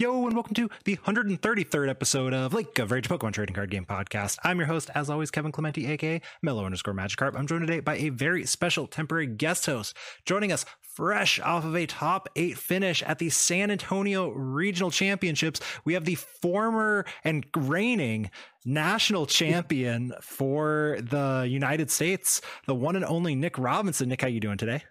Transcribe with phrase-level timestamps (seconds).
[0.00, 3.84] Yo, and welcome to the 133rd episode of Lake of Rage Pokemon Trading Card Game
[3.84, 4.38] Podcast.
[4.44, 7.36] I'm your host, as always, Kevin Clementi, aka Mellow underscore Magikarp.
[7.36, 10.64] I'm joined today by a very special temporary guest host, joining us
[10.94, 15.58] fresh off of a top eight finish at the San Antonio Regional Championships.
[15.84, 18.30] We have the former and reigning
[18.64, 24.10] national champion for the United States, the one and only Nick Robinson.
[24.10, 24.84] Nick, how you doing today?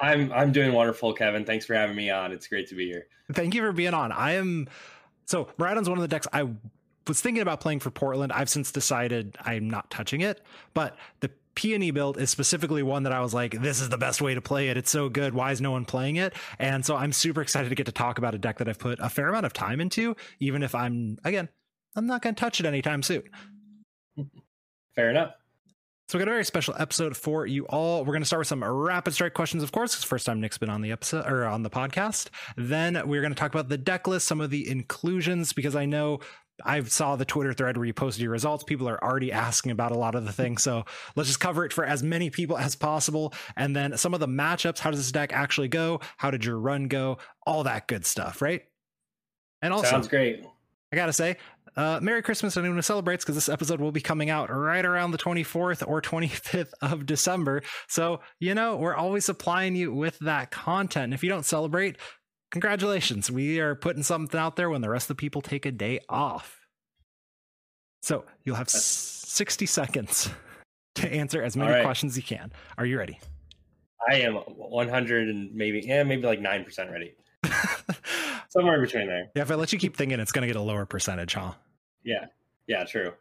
[0.00, 1.44] I'm I'm doing wonderful, Kevin.
[1.44, 2.32] Thanks for having me on.
[2.32, 3.06] It's great to be here.
[3.32, 4.12] Thank you for being on.
[4.12, 4.68] I am
[5.26, 6.48] so Miraidon's one of the decks I
[7.06, 8.32] was thinking about playing for Portland.
[8.32, 10.42] I've since decided I'm not touching it,
[10.74, 14.22] but the peony build is specifically one that I was like, this is the best
[14.22, 14.76] way to play it.
[14.76, 15.34] It's so good.
[15.34, 16.32] Why is no one playing it?
[16.58, 18.98] And so I'm super excited to get to talk about a deck that I've put
[19.00, 21.48] a fair amount of time into, even if I'm again,
[21.96, 23.24] I'm not going to touch it anytime soon.
[24.94, 25.32] Fair enough.
[26.10, 28.00] So we got a very special episode for you all.
[28.00, 30.58] We're going to start with some rapid strike questions, of course, because first time Nick's
[30.58, 32.30] been on the episode or on the podcast.
[32.56, 35.86] Then we're going to talk about the deck list, some of the inclusions, because I
[35.86, 36.18] know
[36.64, 38.64] I saw the Twitter thread where you posted your results.
[38.64, 40.64] People are already asking about a lot of the things.
[40.64, 40.84] So
[41.14, 43.32] let's just cover it for as many people as possible.
[43.56, 44.80] And then some of the matchups.
[44.80, 46.00] How does this deck actually go?
[46.16, 47.18] How did your run go?
[47.46, 48.64] All that good stuff, right?
[49.62, 50.44] And also, sounds great.
[50.92, 51.36] I gotta say,
[51.76, 54.84] uh, Merry Christmas to anyone who celebrates because this episode will be coming out right
[54.84, 57.62] around the 24th or 25th of December.
[57.88, 61.04] So, you know, we're always supplying you with that content.
[61.04, 61.96] And if you don't celebrate,
[62.50, 63.30] congratulations.
[63.30, 66.00] We are putting something out there when the rest of the people take a day
[66.08, 66.60] off.
[68.02, 70.30] So you'll have 60 seconds
[70.96, 71.84] to answer as many right.
[71.84, 72.52] questions as you can.
[72.78, 73.18] Are you ready?
[74.08, 77.14] I am 100 and maybe, yeah, maybe like 9% ready.
[78.50, 79.30] Somewhere in between there.
[79.34, 81.52] Yeah, if I let you keep thinking, it's going to get a lower percentage, huh?
[82.04, 82.26] Yeah.
[82.66, 83.06] Yeah, true.
[83.06, 83.16] All it's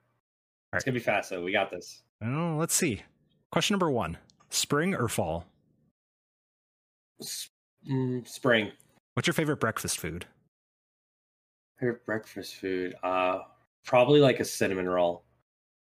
[0.73, 0.85] right.
[0.85, 1.43] going to be fast, though.
[1.43, 2.01] We got this.
[2.23, 3.03] Oh, let's see.
[3.51, 4.17] Question number one
[4.49, 5.45] Spring or fall?
[7.89, 8.71] Mm, spring.
[9.13, 10.25] What's your favorite breakfast food?
[11.79, 12.95] Favorite breakfast food?
[13.03, 13.39] Uh,
[13.85, 15.23] probably like a cinnamon roll.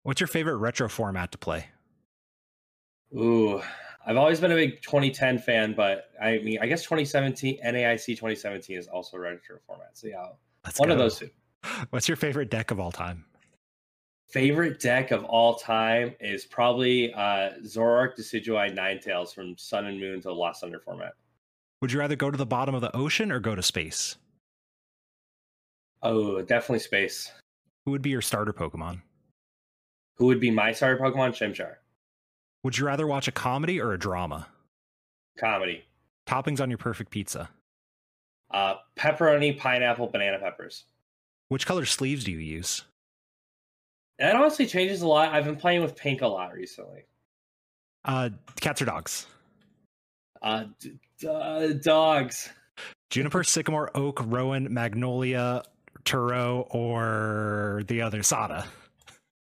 [0.05, 1.67] What's your favorite retro format to play?
[3.15, 3.61] Ooh,
[4.07, 8.77] I've always been a big 2010 fan, but I mean, I guess 2017 NAIC 2017
[8.77, 9.91] is also a retro format.
[9.97, 10.27] So yeah,
[10.65, 10.95] Let's one go.
[10.95, 11.31] of those two.
[11.91, 13.25] What's your favorite deck of all time?
[14.29, 20.17] Favorite deck of all time is probably uh, Zoroark Decidueye Ninetales from Sun and Moon
[20.23, 21.13] to the Lost Thunder format.
[21.83, 24.17] Would you rather go to the bottom of the ocean or go to space?
[26.03, 27.31] Oh, definitely space.
[27.85, 29.03] Who would be your starter Pokemon?
[30.17, 31.31] Who would be my starter Pokemon?
[31.31, 31.75] Chimchar.
[32.65, 34.47] Would you rather watch a comedy or a drama?
[35.39, 35.85] Comedy.
[36.27, 37.51] Toppings on your perfect pizza.
[38.53, 40.85] Uh, pepperoni, pineapple, banana peppers.
[41.49, 42.85] Which color sleeves do you use?
[44.19, 45.33] That honestly changes a lot.
[45.33, 47.05] I've been playing with pink a lot recently.
[48.05, 48.31] Uh,
[48.61, 49.27] cats or dogs?
[50.41, 52.51] Uh, d- d- uh, dogs.
[53.11, 55.63] Juniper, sycamore, oak, rowan, magnolia,
[56.05, 58.67] turo, or the other sada.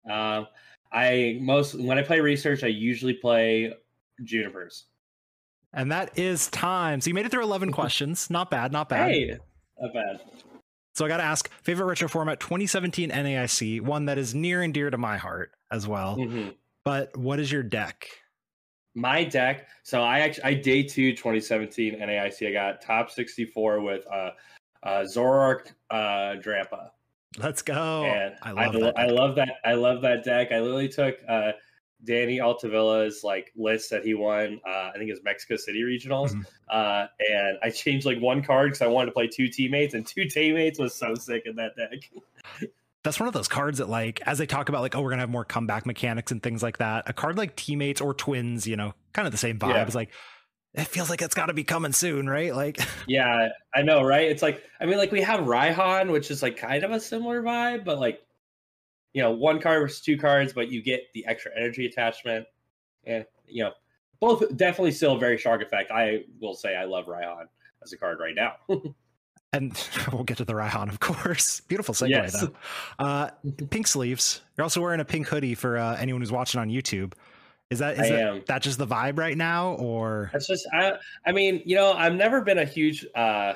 [0.09, 0.47] Um,
[0.91, 3.73] I most when I play research, I usually play
[4.23, 4.85] junipers.
[5.73, 6.99] And that is time.
[6.99, 8.29] So you made it through 11 questions.
[8.29, 9.11] Not bad, not bad.
[9.11, 9.37] Hey,
[9.79, 10.21] not bad.
[10.95, 14.73] So I got to ask favorite retro format 2017 NAIC, one that is near and
[14.73, 16.17] dear to my heart as well.
[16.17, 16.49] Mm-hmm.
[16.83, 18.07] But what is your deck?
[18.95, 19.67] My deck.
[19.83, 22.47] So I actually I day two 2017 NAIC.
[22.47, 24.31] I got top 64 with uh,
[24.81, 26.89] uh Zoroark uh Drampa.
[27.37, 28.03] Let's go.
[28.03, 28.99] And I love I, that.
[28.99, 29.55] I love that.
[29.63, 30.51] I love that deck.
[30.51, 31.51] I literally took uh,
[32.03, 34.59] Danny Altavilla's like list that he won.
[34.67, 36.41] Uh, I think it's Mexico City regionals, mm-hmm.
[36.69, 40.05] uh, and I changed like one card because I wanted to play two teammates, and
[40.05, 42.69] two teammates was so sick in that deck.
[43.03, 45.21] That's one of those cards that, like, as they talk about, like, oh, we're gonna
[45.21, 47.09] have more comeback mechanics and things like that.
[47.09, 49.87] A card like teammates or twins, you know, kind of the same vibe.
[49.87, 49.89] Yeah.
[49.93, 50.11] Like
[50.73, 52.55] it feels like it's got to be coming soon, right?
[52.55, 54.29] Like, yeah, I know, right?
[54.29, 57.41] It's like, I mean, like we have Raihan, which is like kind of a similar
[57.41, 58.21] vibe, but like,
[59.13, 62.45] you know, one card versus two cards, but you get the extra energy attachment,
[63.05, 63.71] and you know,
[64.19, 65.91] both definitely still very strong effect.
[65.91, 67.45] I will say I love Raihan
[67.83, 68.53] as a card right now.
[69.53, 71.61] and we'll get to the Raihan, of course.
[71.61, 72.39] Beautiful segue yes.
[72.39, 72.51] though.
[72.99, 73.29] Uh,
[73.69, 74.41] pink sleeves.
[74.57, 77.13] You're also wearing a pink hoodie for uh, anyone who's watching on YouTube.
[77.69, 80.93] Is that is that, that just the vibe right now, or that's just I?
[81.25, 83.05] I mean, you know, I've never been a huge.
[83.15, 83.53] uh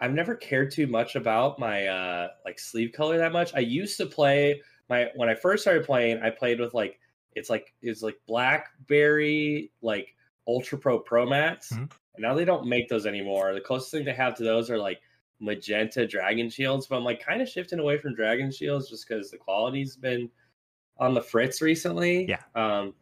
[0.00, 3.52] I've never cared too much about my uh like sleeve color that much.
[3.54, 6.22] I used to play my when I first started playing.
[6.22, 7.00] I played with like
[7.32, 10.14] it's like it's like blackberry like
[10.46, 11.82] ultra pro pro mats, mm-hmm.
[11.82, 13.52] and now they don't make those anymore.
[13.52, 15.00] The closest thing they have to those are like
[15.40, 19.30] magenta dragon shields, but I'm like kind of shifting away from dragon shields just because
[19.30, 20.30] the quality's been
[20.98, 22.28] on the fritz recently.
[22.28, 22.40] Yeah.
[22.54, 22.94] Um,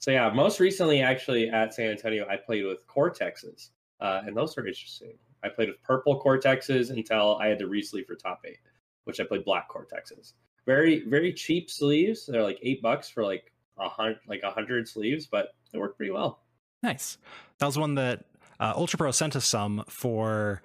[0.00, 3.70] so yeah, most recently actually at San Antonio, I played with Cortexes,
[4.00, 5.12] uh, and those are interesting.
[5.44, 8.58] I played with purple Cortexes until I had to resleeve for top eight,
[9.04, 10.32] which I played black Cortexes.
[10.66, 12.26] Very very cheap sleeves.
[12.26, 15.96] They're like eight bucks for like a hundred like a hundred sleeves, but they work
[15.96, 16.42] pretty well.
[16.82, 17.18] Nice.
[17.58, 18.24] That was one that
[18.58, 20.60] uh, Ultra Pro sent us some for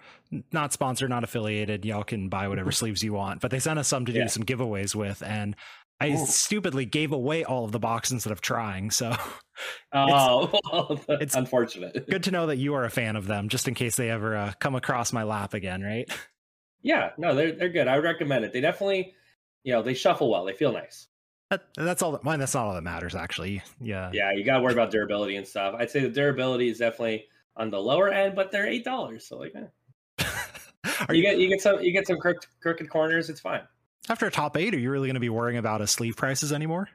[0.51, 1.85] not sponsored, not affiliated.
[1.85, 4.27] Y'all can buy whatever sleeves you want, but they sent us some to do Yeah.
[4.27, 5.55] some giveaways with, and
[6.01, 6.25] I Ooh.
[6.25, 8.91] stupidly gave away all of the boxes instead of trying.
[8.91, 9.15] So
[9.93, 12.09] Oh, well, it's- it's unfortunate.
[12.09, 14.35] good to know that you are a fan of them, just in case they ever
[14.35, 16.09] uh, come across my lap again, right?
[16.81, 17.87] Yeah, no, they're they're good.
[17.87, 18.53] I would recommend it.
[18.53, 19.15] They definitely,
[19.63, 20.45] you know, they shuffle well.
[20.45, 21.07] They feel nice.
[21.49, 22.11] That, that's all.
[22.11, 22.37] That, mine.
[22.37, 23.63] That's not all that matters, actually.
[23.81, 24.11] Yeah.
[24.13, 25.73] Yeah, you got to worry about durability and stuff.
[25.79, 27.25] I'd say the durability is definitely
[27.57, 29.25] on the lower end, but they're eight dollars.
[29.25, 30.25] So like, eh.
[31.09, 33.31] Are you you get you get some you get some crooked, crooked corners.
[33.31, 33.61] It's fine.
[34.09, 34.73] After a top eight?
[34.73, 36.89] Are you really going to be worrying about a sleeve prices anymore?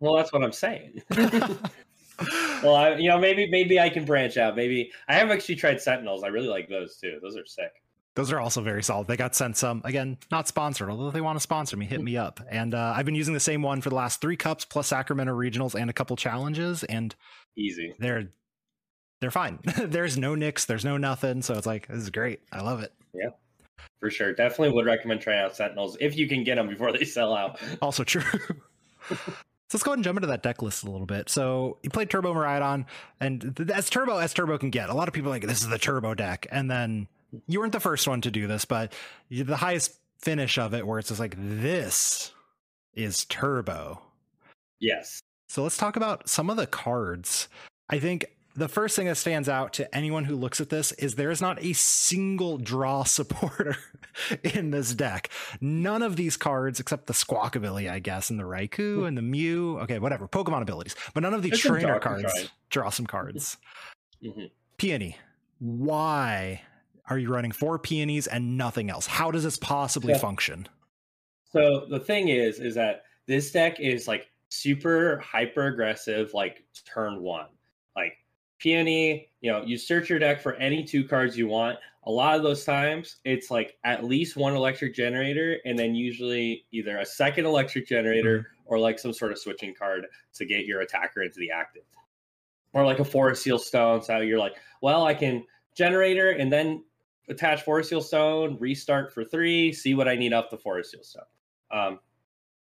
[0.00, 1.02] Well, that's what I'm saying.
[2.62, 4.56] well, I, you know, maybe maybe I can branch out.
[4.56, 6.22] Maybe I have actually tried Sentinels.
[6.22, 7.18] I really like those too.
[7.22, 7.72] Those are sick.
[8.14, 9.08] Those are also very solid.
[9.08, 10.88] They got sent some again, not sponsored.
[10.88, 12.40] Although if they want to sponsor me, hit me up.
[12.48, 15.36] And uh, I've been using the same one for the last three cups plus Sacramento
[15.36, 17.14] regionals and a couple challenges, and
[17.56, 17.94] Easy.
[17.98, 18.28] they're
[19.20, 19.58] they're fine.
[19.76, 21.42] there's no nicks, there's no nothing.
[21.42, 22.40] So it's like this is great.
[22.52, 22.92] I love it.
[24.00, 24.32] For sure.
[24.32, 27.58] Definitely would recommend trying out Sentinels if you can get them before they sell out.
[27.82, 28.22] Also true.
[29.08, 29.16] so
[29.72, 31.28] let's go ahead and jump into that deck list a little bit.
[31.28, 32.86] So you played Turbo Miraidon,
[33.20, 34.90] and th- as Turbo as Turbo can get.
[34.90, 37.08] A lot of people like this is the Turbo deck, and then
[37.46, 38.92] you weren't the first one to do this, but
[39.30, 42.32] the highest finish of it, where it's just like this
[42.94, 44.00] is Turbo.
[44.80, 45.20] Yes.
[45.48, 47.48] So let's talk about some of the cards.
[47.90, 48.24] I think
[48.54, 51.40] the first thing that stands out to anyone who looks at this is there is
[51.40, 53.76] not a single draw supporter
[54.42, 55.28] in this deck.
[55.60, 59.22] None of these cards, except the Squawk ability, I guess, and the Raikou and the
[59.22, 59.78] Mew.
[59.80, 60.94] Okay, whatever, Pokemon abilities.
[61.14, 63.56] But none of the There's trainer cards draw some cards.
[64.24, 64.50] Mhm.
[64.78, 65.18] Peony,
[65.58, 66.62] why
[67.10, 69.06] are you running four peonies and nothing else?
[69.06, 70.66] How does this possibly function?
[71.52, 77.20] So the thing is, is that this deck is like super hyper aggressive, like turn
[77.20, 77.48] one.
[77.94, 78.14] Like
[78.64, 81.78] peony, you know, you search your deck for any two cards you want.
[82.06, 86.64] A lot of those times, it's like at least one electric generator, and then usually
[86.72, 90.80] either a second electric generator or like some sort of switching card to get your
[90.80, 91.82] attacker into the active.
[92.72, 94.02] Or like a forest seal stone.
[94.02, 95.44] So you're like, well, I can
[95.76, 96.82] generator and then
[97.28, 101.04] attach forest seal stone, restart for three, see what I need off the forest seal
[101.04, 101.24] stone.
[101.70, 102.00] Um,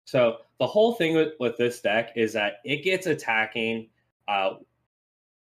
[0.03, 3.89] so the whole thing with, with this deck is that it gets attacking
[4.27, 4.56] uh,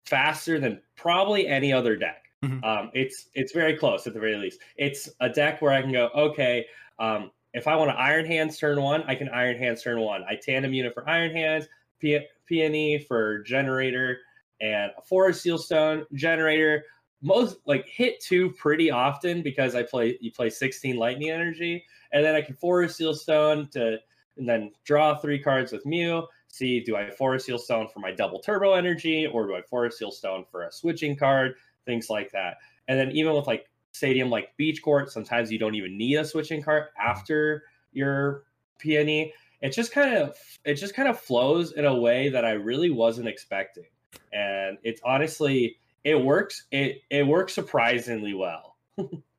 [0.07, 2.25] faster than probably any other deck.
[2.45, 2.65] Mhm.
[2.65, 4.61] Um, it's it's very close at the very least.
[4.77, 6.67] It's a deck where I can go, okay,
[6.99, 10.25] um, if I want to Iron Hands turn one, I can Iron Hands turn one.
[10.29, 11.67] I tandem unit for Iron Hands,
[12.01, 14.19] P- Peony for Generator,
[14.61, 16.85] and a Forest Seal Stone Generator.
[17.21, 22.25] Most like hit two pretty often because I play you play 16 Lightning Energy, and
[22.25, 23.99] then I can Forest Seal Stone to
[24.37, 26.27] and then draw three cards with Mew.
[26.53, 29.99] See, do I Forest Seal Stone for my double Turbo Energy, or do I Forest
[29.99, 31.55] Seal Stone for a switching card?
[31.87, 32.59] Things like that.
[32.89, 36.27] And then even with like stadium like Beach Court, sometimes you don't even need a
[36.27, 37.63] switching card after
[37.93, 38.45] your
[38.79, 39.33] peony.
[39.63, 42.91] It just kind of it just kind of flows in a way that I really
[42.91, 43.87] wasn't expecting,
[44.35, 46.65] and it's honestly it works.
[46.71, 48.77] It it works surprisingly well.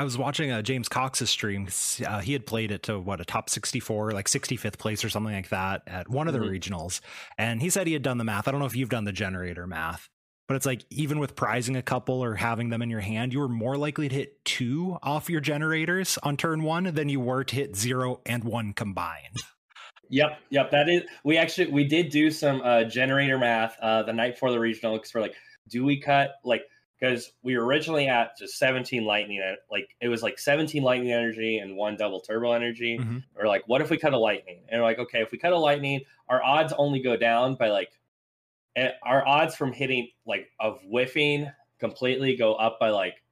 [0.00, 1.68] I was watching uh, James Cox's stream.
[2.06, 5.34] Uh, he had played it to what a top 64, like 65th place or something
[5.34, 6.48] like that at one of the Mhm.
[6.58, 7.02] regionals.
[7.36, 8.48] And he said he had done the math.
[8.48, 10.08] I don't know if you've done the generator math,
[10.48, 13.40] but it's like even with prizing a couple or having them in your hand, you
[13.40, 17.44] were more likely to hit two off your generators on turn one than you were
[17.44, 19.36] to hit zero and one combined.
[20.08, 20.70] Yep, yep.
[20.70, 21.02] That is.
[21.24, 24.96] We actually we did do some uh, generator math uh, the night before the regional
[24.96, 25.34] because we're like,
[25.68, 26.62] do we cut like
[27.00, 29.40] because we were originally at just 17 lightning
[29.70, 32.98] like it was like 17 lightning energy and one double turbo energy.
[32.98, 33.24] Mhm.
[33.34, 34.60] We're like, what if we cut a lightning?
[34.68, 37.70] And we're like, okay, if we cut a lightning, our odds only go down by
[37.70, 37.90] like
[38.76, 43.22] eh, our odds from hitting like of whiffing completely go up by like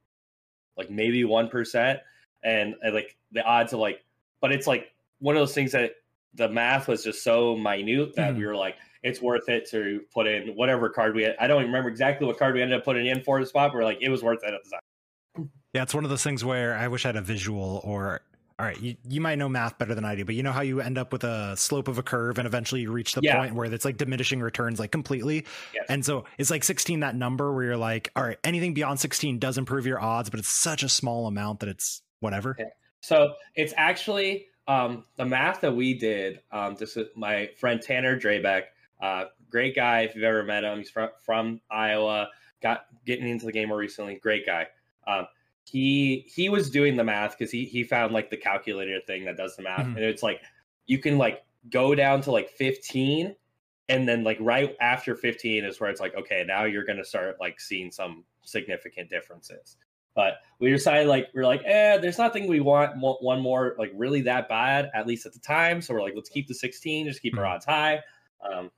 [0.77, 2.01] like maybe one percent,
[2.43, 4.03] and, and like the odds of like,
[4.41, 5.93] but it's like one of those things that
[6.35, 8.39] the math was just so minute that Mhm.
[8.39, 11.37] we were like, it's worth it to put in whatever card we had.
[11.40, 13.71] I don't even remember exactly what card we ended up putting in for the spot.
[13.73, 15.50] But we're like, it was worth it at the time.
[15.75, 18.21] Yeah, it's one of those things where I wish I had a visual or
[18.61, 20.62] all right, you, you might know math better than I do, but you know how
[20.62, 23.37] you end up with a slope of a curve and eventually you reach the Yeah.
[23.37, 25.47] point where it's like diminishing returns like completely.
[25.73, 25.85] Yes.
[25.88, 29.38] And so it's like 16 that number where you're like, all right, anything beyond 16
[29.38, 32.57] does improve your odds, but it's such a small amount that it's whatever.
[32.59, 32.64] Yeah.
[33.00, 36.40] So it's actually um, the math that we did.
[36.50, 38.62] Um, this is my friend Tanner Drabeck,
[39.00, 40.00] uh, great guy.
[40.02, 42.28] If you've ever met him, he's from, from Iowa.
[42.62, 44.17] Got getting into the game more recently.
[44.17, 44.67] Great guy.
[45.07, 45.26] Um,
[45.64, 49.37] he he was doing the math because he he found like the calculator thing that
[49.37, 49.97] does the math, Mhm.
[49.97, 50.40] and it's like
[50.87, 53.35] you can like go down to like 15
[53.90, 57.37] and then like right after 15 is where it's like okay now you're gonna start
[57.40, 59.76] like seeing some significant differences
[60.14, 64.23] but we decided like we're like eh there's nothing we want one more like really
[64.23, 67.21] that bad at least at the time so we're like let's keep the 16 just
[67.21, 67.55] keep our Mhm.
[67.55, 68.00] odds high
[68.49, 68.71] um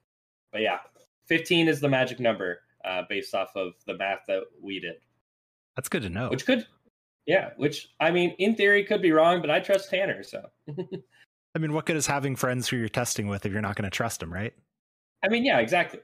[0.52, 0.78] but yeah
[1.26, 4.96] 15 is the magic number uh based off of the math that we did
[5.76, 6.28] That's good to know.
[6.30, 6.66] which could
[7.26, 10.44] yeah which i mean in theory could be wrong but i trust tanner so
[11.52, 13.82] I mean, what good is having friends who you're testing with if you're not going
[13.82, 14.54] to trust them, right?
[15.24, 16.00] i mean yeah exactly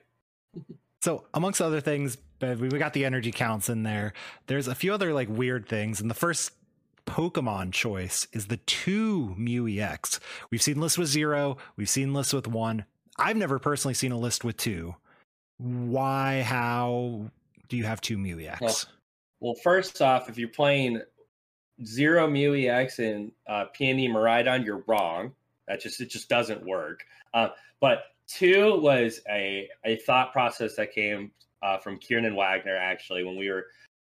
[1.03, 4.13] So, amongst other things, uh, we we got the energy counts in there.
[4.49, 6.51] There's a few other like weird things, and the first
[7.07, 10.19] Pokemon choice is the two Mew EX.
[10.51, 12.87] We've seen lists with zero, we've seen lists with one.
[13.19, 14.95] I've never personally seen a list with two.
[15.59, 16.43] Why?
[16.43, 17.31] How
[17.69, 18.61] do you have two Mew EX?
[18.61, 18.77] Well,
[19.41, 21.03] Well, first off, if you're playing
[21.85, 25.33] zero Mew EX and uh, Peony Miraidon, you're wrong.
[25.69, 27.05] That just it just doesn't work.
[27.35, 27.49] Uh,
[27.81, 31.31] but two was a a thought process that came
[31.63, 33.67] uh, from Kieran Wagner actually when we were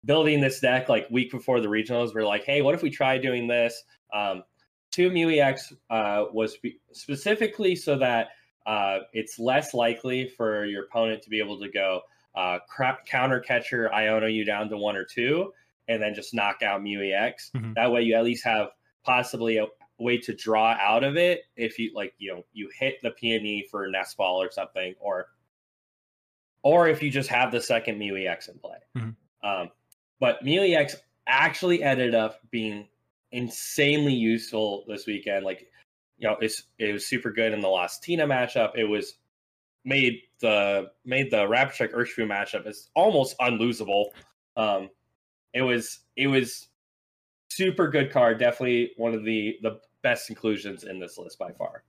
[0.05, 2.13] building this deck like week before the regionals.
[2.13, 3.83] We're like, hey, what if we try doing this?
[4.13, 4.43] Um,
[4.91, 8.29] two Mew EX uh, was spe- specifically so that
[8.65, 12.01] uh, it's less likely for your opponent to be able to go
[12.36, 15.53] uh, crap counter catcher Iono you down to one or two,
[15.88, 17.51] and then just knock out Mew EX.
[17.55, 17.75] Mhm.
[17.75, 18.70] That way, you at least have
[19.03, 19.67] possibly a
[20.00, 23.67] way to draw out of it if you like, you know, you hit the peony
[23.70, 25.27] for nest ball or something, or
[26.63, 28.77] or if you just have the second Mew EX in play.
[28.96, 29.15] Mhm.
[29.43, 29.70] Um,
[30.20, 30.96] but Mew EX
[31.27, 32.88] actually ended up being
[33.32, 35.43] insanely useful this weekend.
[35.46, 35.70] Like,
[36.24, 38.72] you know, it's it was super good in the Lost Tina matchup.
[38.75, 39.15] It was
[39.84, 44.06] made the made the Strike Urshifu matchup is almost unlosable.
[44.56, 44.89] Um,
[45.53, 46.70] it was it was
[47.50, 48.39] super good card.
[48.39, 51.84] Definitely one of the the best inclusions in this list by far.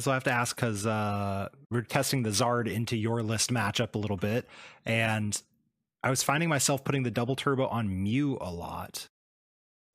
[0.00, 3.94] So I have to ask because uh, we're testing the Zard into your list matchup
[3.94, 4.48] a little bit,
[4.86, 5.40] and
[6.02, 9.08] I was finding myself putting the double turbo on Mew a lot.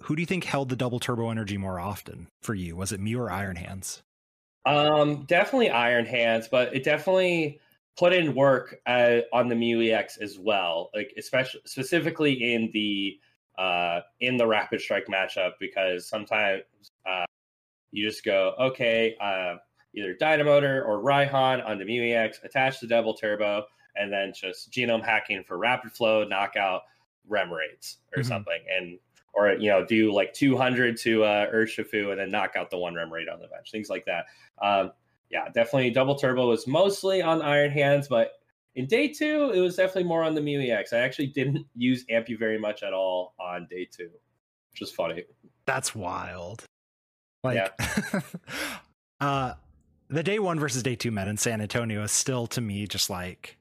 [0.04, 2.76] Who do you think held the double turbo energy more often for you?
[2.76, 4.04] Was it Mew or Iron Hands?
[4.66, 7.60] Um, definitely Iron Hands, but it definitely
[7.98, 10.90] put in work uh, on the Mew EX as well.
[10.94, 13.20] Like especially specifically in the
[13.58, 16.64] uh in the Rapid Strike matchup because sometimes
[17.06, 17.24] uh
[17.92, 19.58] you just go okay uh
[19.96, 24.72] either Dynamotor or Raihan on the Mew EX, attach the double turbo, and then just
[24.72, 26.84] genome hacking for rapid flow, knockout
[27.30, 28.28] Remoraids or Mhm.
[28.28, 29.00] something, and
[29.34, 32.94] or you know do like 200 to uh, Urshifu and then knock out the one
[32.94, 34.26] Remoraid on the bench, things like that.
[34.62, 34.92] Um,
[35.30, 38.34] yeah, definitely double turbo was mostly on Iron Hands, but
[38.76, 40.94] in day two it was definitely more on the Mew EX.
[40.94, 44.10] I actually didn't use Amp You very much at all on day two,
[44.72, 45.24] which is funny.
[45.66, 46.64] That's wild.
[47.44, 47.74] Like,
[49.20, 49.54] uh,
[50.08, 53.10] the day one versus day two met in San Antonio is still to me just
[53.10, 53.58] like,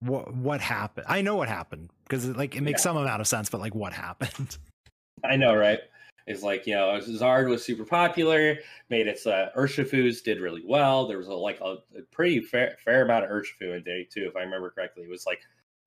[0.00, 1.06] what what happened?
[1.08, 2.90] I know what happened because like it makes Yeah.
[2.90, 4.58] some amount of sense, but like what happened?
[5.24, 5.78] I know, right?
[6.26, 8.56] It's like you know, Zard was super popular,
[8.88, 11.06] made its uh, Urshifus did really well.
[11.06, 14.26] There was a, like a, a pretty fair fair amount of Urshifu in day two,
[14.26, 15.04] if I remember correctly.
[15.04, 15.40] It was like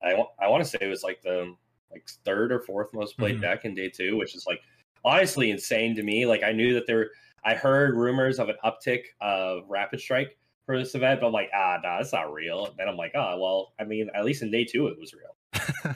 [0.03, 0.11] I
[0.41, 1.55] I want to say it was like the
[1.91, 3.41] like third or fourth most played Mhm.
[3.41, 4.61] deck in day two, which is like
[5.05, 6.25] honestly insane to me.
[6.25, 7.11] Like I knew that there,
[7.45, 11.51] I heard rumors of an uptick of Rapid Strike for this event, but I'm like,
[11.53, 12.65] ah, nah, that's not real.
[12.65, 15.13] And then I'm like, oh, well, I mean, at least in day two, it was
[15.13, 15.93] real.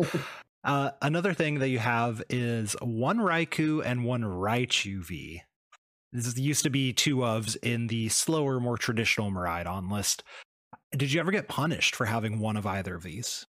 [0.62, 5.42] Uh, another thing that you have is one Raikou and one Raichu V.
[6.12, 10.22] This used to be two ofs in the slower, more traditional Miraidon list.
[10.92, 13.46] Did you ever get punished for having one of either of these?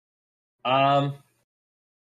[0.65, 1.15] Um,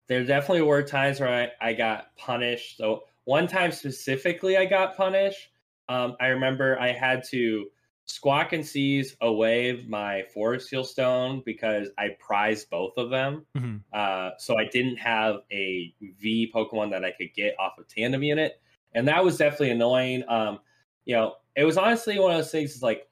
[0.06, 2.76] there definitely were times where I, I got punished.
[2.76, 5.48] So one time specifically, I got punished.
[5.88, 7.66] Um, I remember I had to
[8.06, 13.46] squawk and seize away my forest seal stone because I prized both of them.
[13.56, 13.82] Mhm.
[13.92, 18.22] Uh, so I didn't have a V Pokemon that I could get off of tandem
[18.22, 18.60] unit,
[18.92, 20.24] and that was definitely annoying.
[20.28, 20.60] Um,
[21.04, 22.74] you know, it was honestly one of those things.
[22.74, 23.08] Is like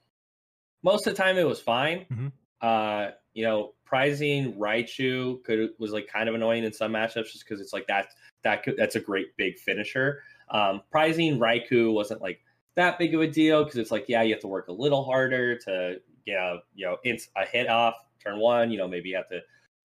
[0.82, 2.06] most of the time it was fine.
[2.10, 2.32] Mhm.
[2.60, 7.44] Uh, you know, prizing Raichu could was like kind of annoying in some matchups just
[7.44, 8.08] because it's like that
[8.42, 10.22] that could, that's a great big finisher.
[10.50, 12.41] Um, prizing Raikou wasn't like
[12.76, 15.04] that big of a deal because it's like yeah, you have to work a little
[15.04, 18.70] harder to you know you know it's a hit off turn one.
[18.70, 19.40] You know maybe you have to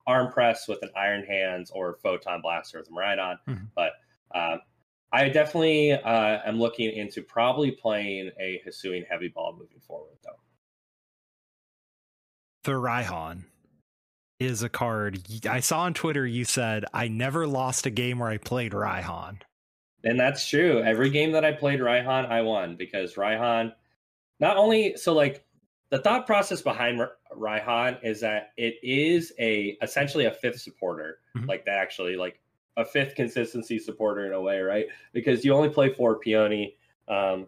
[0.06, 3.36] arm press with an Iron Hands or Photon Blaster with a Miraidon.
[3.46, 3.68] Mhm.
[3.74, 3.92] But
[4.34, 4.60] um,
[5.12, 10.30] I definitely uh, am looking into probably playing a Hisuian Heavy Ball moving forward though.
[12.64, 13.44] The Raihan.
[14.40, 16.26] is a card I saw on Twitter.
[16.26, 19.40] You said I never lost a game where I played Raihan.
[20.04, 20.82] And that's true.
[20.82, 23.72] Every game that I played Raihan, I won because Raihan,
[24.40, 25.44] not only so like
[25.90, 27.00] the thought process behind
[27.36, 31.48] Raihan is that it is a essentially a fifth supporter, mm-hmm.
[31.48, 32.40] like that actually like
[32.76, 34.86] a fifth consistency supporter in a way, right?
[35.12, 36.76] Because you only play four Peony,
[37.08, 37.46] um,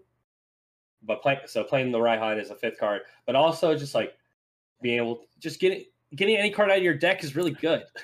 [1.03, 4.17] but play, so playing the Raihan is a fifth card, but also just like
[4.83, 5.85] being able just getting
[6.17, 7.85] getting any card out of your deck is really good.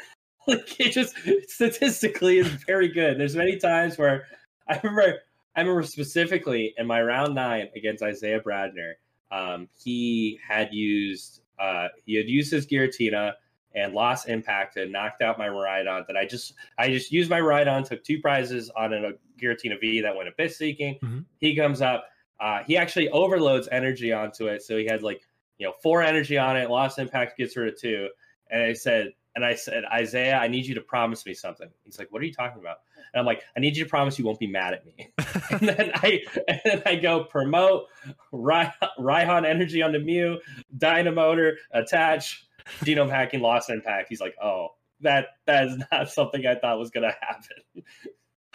[0.48, 1.16] like it just
[1.48, 3.18] statistically is very good.
[3.18, 4.26] There's many times where
[4.68, 5.18] I remember
[5.56, 8.94] I remember specifically in my round nine against Isaiah Bradner,
[9.30, 13.32] um, he had used uh, he had used his Giratina
[13.74, 17.40] and lost impact and knocked out my Miraidon that I just I just used my
[17.40, 20.94] Miraidon, took two prizes on a Giratina V that went Abyss Seeking.
[21.02, 21.20] Mm-hmm.
[21.38, 22.06] He comes up,
[22.40, 25.22] uh, he actually overloads energy onto it, so he had like
[25.58, 28.08] you know four energy on it, lost impact, gets rid of two.
[28.50, 31.68] And I said, and I said, Isaiah, I need you to promise me something.
[31.84, 32.78] He's like, What are you talking about?
[33.12, 35.10] And I'm like, I need you to promise you won't be mad at me.
[35.50, 37.84] and then I and then I go promote
[38.32, 40.40] Raihan energy on the Mew,
[40.78, 42.46] Dynamotor, attach,
[42.80, 44.08] genome hacking lost impact.
[44.08, 44.68] He's like, oh,
[45.00, 47.84] that that is not something I thought was going to happen.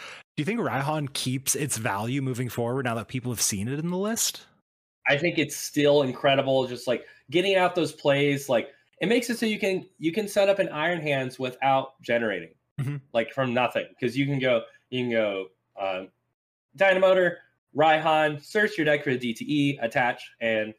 [0.00, 3.78] Do you think Raihan keeps its value moving forward now that people have seen it
[3.78, 4.46] in the list?
[5.08, 6.66] I think it's still incredible.
[6.66, 8.70] Just like getting out those plays, like
[9.02, 12.54] it makes it so you can you can set up an Iron Hands without generating,
[12.80, 12.96] mm-hmm.
[13.12, 15.46] like from nothing, because you can go you can go
[15.78, 16.04] uh,
[16.78, 17.36] Dynamotor,
[17.76, 20.72] Raihan, search your deck for a DTE, attach, and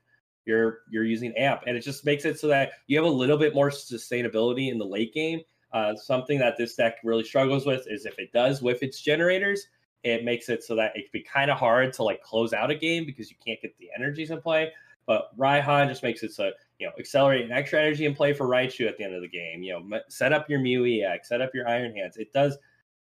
[0.45, 1.63] you're you're using amp.
[1.67, 4.79] And it just makes it so that you have a little bit more sustainability in
[4.79, 5.41] the late game.
[5.73, 9.67] Uh, something that this deck really struggles with is if it does with its generators
[10.03, 12.69] it makes it so that it can be kind of hard to like close out
[12.69, 14.71] a game because you can't get the energies in play
[15.05, 18.47] but Raihan just makes it so you know accelerate an extra energy and play for
[18.47, 21.41] Raichu at the end of the game you know set up your Mew EX set
[21.41, 22.57] up your Iron Hands it does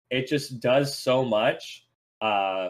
[0.10, 1.86] it just does so much
[2.22, 2.70] uh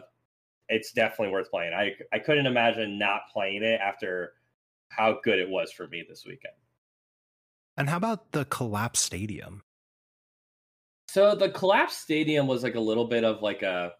[0.67, 4.33] it's definitely worth playing I I couldn't imagine not playing it after
[4.89, 6.53] how good it was for me this weekend.
[7.77, 9.63] And how about the collapse stadium?
[11.09, 13.91] So the collapse stadium was like a little bit of like a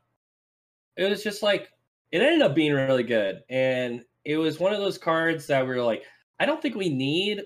[0.97, 1.69] it was just like
[2.12, 3.43] it ended up being really good.
[3.50, 6.04] And it was one of those cards that we were like,
[6.40, 7.44] I don't think we need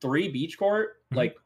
[0.00, 0.96] three beach court.
[1.06, 1.16] Mm-hmm.
[1.16, 1.36] Like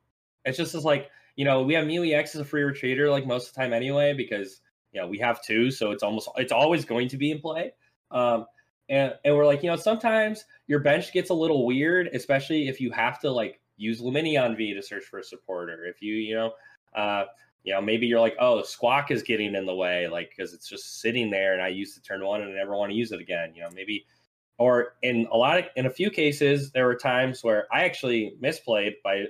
[0.44, 3.26] it's just as like, you know, we have Mew EX as a free retreater like
[3.26, 4.60] most of the time anyway, because
[4.92, 7.72] you know, we have two, so it's almost it's always going to be in play.
[8.10, 8.46] Um,
[8.88, 12.80] and, and we're like, you know, sometimes your bench gets a little weird, especially if
[12.80, 15.84] you have to like use Lumineon V to search for a supporter.
[15.86, 16.52] If you, you know,
[16.94, 17.24] uh,
[17.64, 20.68] you know, maybe you're like, oh, Squawk is getting in the way, like because it's
[20.68, 23.12] just sitting there, and I used to turn one and I never want to use
[23.12, 23.52] it again.
[23.54, 24.04] You know, maybe,
[24.62, 28.36] or in a lot of, in a few cases, there were times where I actually
[28.40, 29.24] misplayed by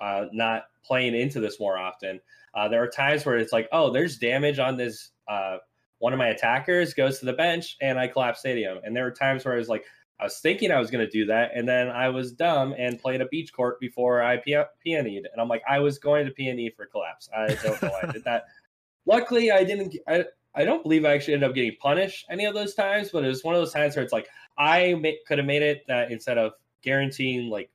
[0.00, 2.20] uh, not playing into this more often.
[2.54, 5.58] Uh, there are times where it's like, oh, there's damage on this uh,
[5.98, 8.78] one of my attackers goes to the bench and I collapse stadium.
[8.82, 9.84] And there were times where I was like,
[10.18, 12.98] I was thinking I was going to do that, and then I was dumb and
[12.98, 15.26] played a beach court before I P- peonied.
[15.32, 17.30] And I'm like, I was going to peony for collapse.
[17.34, 18.44] I don't know why I did that.
[19.06, 19.96] Luckily, I didn't.
[20.06, 23.24] I I don't believe I actually ended up getting punished any of those times, but
[23.24, 26.10] it was one of those times where it's like I could have made it that
[26.10, 27.70] instead of guaranteeing like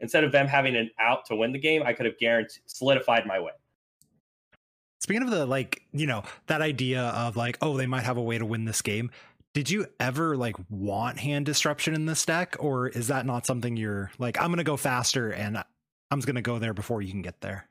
[0.00, 3.26] instead of them having an out to win the game, I could have guaranteed solidified
[3.26, 3.54] my win.
[5.00, 8.22] Speaking of the like, you know, that idea of like, oh, they might have a
[8.22, 9.10] way to win this game.
[9.54, 13.76] Did you ever like want hand disruption in this deck, or is that not something
[13.76, 14.40] you're like?
[14.40, 15.56] I'm gonna go faster, and
[16.10, 17.68] I'm just gonna go there before you can get there.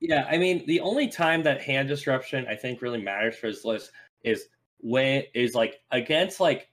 [0.00, 3.64] Yeah, I mean, the only time that hand disruption I think really matters for this
[3.64, 3.90] list
[4.22, 4.46] is
[4.78, 6.68] when is like against like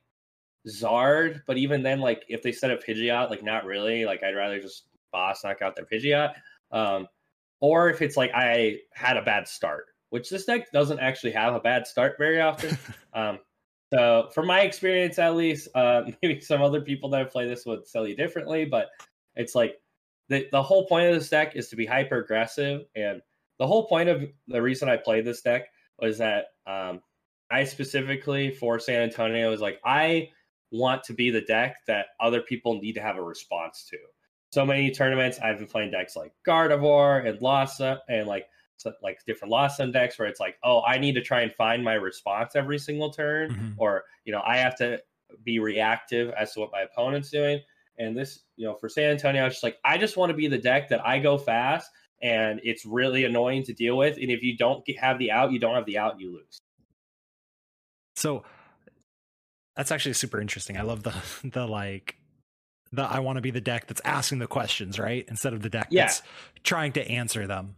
[0.68, 4.06] Zard, but even then, like if they set up Pidgeot, like not really.
[4.06, 6.34] Like I'd rather just boss knock out their Pidgeot.
[6.72, 7.08] Um,
[7.62, 11.56] or if it's like I had a bad start, which this deck doesn't actually have
[11.56, 12.78] a bad start very often.
[13.14, 13.40] um,
[13.94, 17.66] so, from my experience, at least, uh, maybe some other people that have played this
[17.66, 18.90] would sell you differently, but
[19.36, 19.76] it's like
[20.30, 23.22] the the whole point of this deck is to be hyper aggressive, and
[23.60, 25.68] the whole point of the reason I played this deck
[26.00, 27.02] was that um,
[27.50, 30.30] I specifically for San Antonio was like I
[30.72, 33.98] want to be the deck that other people need to have a response to
[34.52, 35.40] so many tournaments.
[35.40, 40.20] I've been playing decks like Gardevoir and Lhasa and like so, like different Lhasa decks
[40.20, 43.52] where it's like, oh, I need to try and find my response every single turn,
[43.52, 43.72] mm-hmm.
[43.78, 45.00] or you know, I have to
[45.44, 47.62] be reactive as to what my opponent's doing.
[47.98, 50.34] And this, you know, for San Antonio, I was just like, I just want to
[50.36, 51.90] be the deck that I go fast,
[52.22, 54.18] and it's really annoying to deal with.
[54.18, 56.34] And if you don't get, have the out, you don't have the out, and you
[56.34, 56.58] lose.
[58.16, 58.44] So
[59.76, 60.78] that's actually super interesting.
[60.78, 62.16] I love the the like
[62.92, 65.26] the I want to be the deck that's asking the questions, right?
[65.28, 66.06] Instead of the deck Yeah.
[66.06, 66.22] that's
[66.64, 67.76] trying to answer them.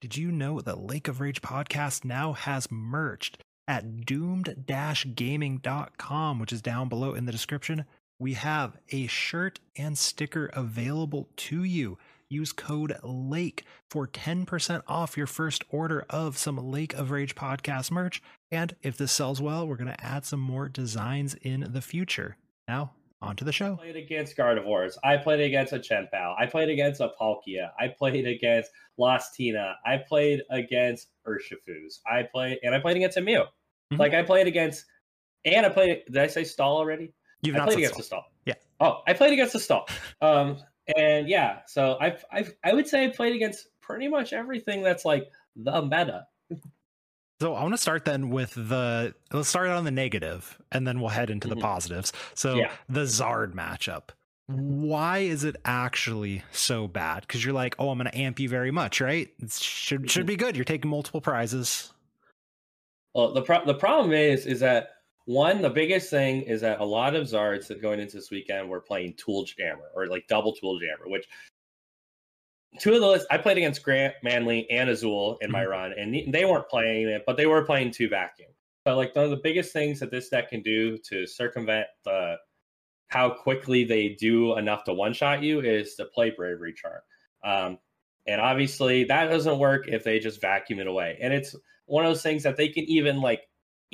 [0.00, 6.60] Did you know that Lake of Rage podcast now has merged at doomed-gaming.com, which is
[6.60, 7.86] down below in the description?
[8.24, 11.98] We have a shirt and sticker available to you.
[12.30, 17.90] Use code LAKE for 10% off your first order of some Lake of Rage podcast
[17.90, 18.22] merch.
[18.50, 22.38] And if this sells well, we're going to add some more designs in the future.
[22.66, 23.74] Now, on to the show.
[23.74, 24.96] I played against Gardevoirs.
[25.04, 26.36] I played against a Chien-Pao.
[26.38, 27.72] I played against a Palkia.
[27.78, 29.74] I played against Lost Tina.
[29.84, 31.98] I played against Urshifus.
[32.10, 33.44] I played and I played against a Mew.
[33.92, 33.98] Mhm.
[33.98, 34.86] Like I played against
[35.44, 37.12] and I played did I say stall already?
[37.44, 38.00] You've I not played against so.
[38.00, 38.24] a stall.
[38.46, 38.54] Yeah.
[38.80, 39.88] Oh, I played against a stall.
[40.20, 40.58] Um
[40.96, 45.04] and yeah, so I've I've I would say I played against pretty much everything that's
[45.04, 46.26] like the meta.
[47.40, 51.00] So I want to start then with the let's start on the negative and then
[51.00, 51.62] we'll head into the Mhm.
[51.62, 52.12] positives.
[52.34, 52.70] So Yeah.
[52.88, 54.10] the Zard matchup.
[54.46, 57.22] Why is it actually so bad?
[57.22, 59.28] Because you're like, oh, I'm going to amp you very much, right?
[59.42, 60.28] It should should Mhm.
[60.28, 60.54] be good.
[60.56, 61.92] You're taking multiple prizes.
[63.14, 64.90] Well, the pro- the problem is is that
[65.26, 68.68] one the biggest thing is that a lot of Zards that going into this weekend
[68.68, 71.26] were playing Tool Jammer or like double Tool Jammer, which
[72.78, 76.32] two of the lists I played against Grant Manley and Azul in my run, and
[76.32, 78.50] they weren't playing it, but they were playing two vacuum.
[78.86, 82.36] So like one of the biggest things that this deck can do to circumvent the
[83.08, 87.00] how quickly they do enough to one shot you is to play Bravery Charm.
[87.44, 87.78] Um,
[88.26, 91.18] and obviously that doesn't work if they just vacuum it away.
[91.20, 91.54] And it's
[91.86, 93.42] one of those things that they can even like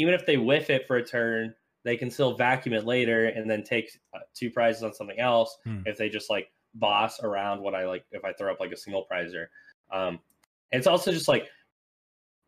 [0.01, 3.49] even if they whiff it for a turn, they can still vacuum it later and
[3.51, 5.83] then take uh, two prizes on something else Hmm.
[5.87, 8.77] if they just like boss around what I like if I throw up like a
[8.77, 9.47] single prizer.
[9.93, 10.21] Um,
[10.73, 11.49] it's also just like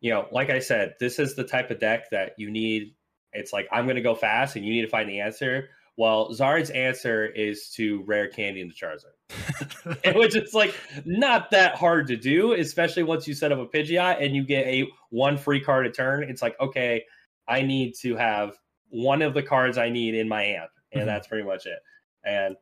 [0.01, 2.93] you know, like I said, this is the type of deck that you need.
[3.31, 5.69] It's like I'm going to go fast, and you need to find the answer.
[5.95, 12.07] Well, Zard's answer is to rare candy into Charizard, which is like not that hard
[12.07, 15.61] to do, especially once you set up a Pidgeot and you get a one free
[15.61, 16.23] card a turn.
[16.23, 17.03] It's like okay,
[17.47, 18.57] I need to have
[18.89, 21.05] one of the cards I need in my hand, and Mhm.
[21.05, 21.79] that's pretty much it.
[22.25, 22.55] And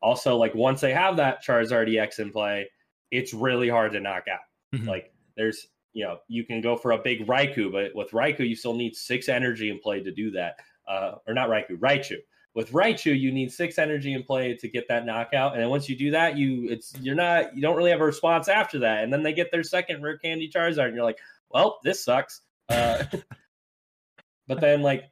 [0.00, 2.68] also, like once they have that Charizard EX in play,
[3.10, 4.40] it's really hard to knock out.
[4.74, 4.86] Mhm.
[4.86, 8.56] Like there's you know you can go for a big Raikou, but with Raikou you
[8.56, 10.56] still need six energy in play to do that.
[10.88, 12.16] Uh, or not Raikou, Raichu.
[12.54, 15.88] With Raichu, you need six energy in play to get that knockout, and then once
[15.88, 19.04] you do that, you it's you're not you don't really have a response after that,
[19.04, 21.18] and then they get their second rare candy Charizard, and you're like,
[21.50, 22.42] well, this sucks.
[22.68, 23.04] Uh,
[24.46, 25.04] but then like,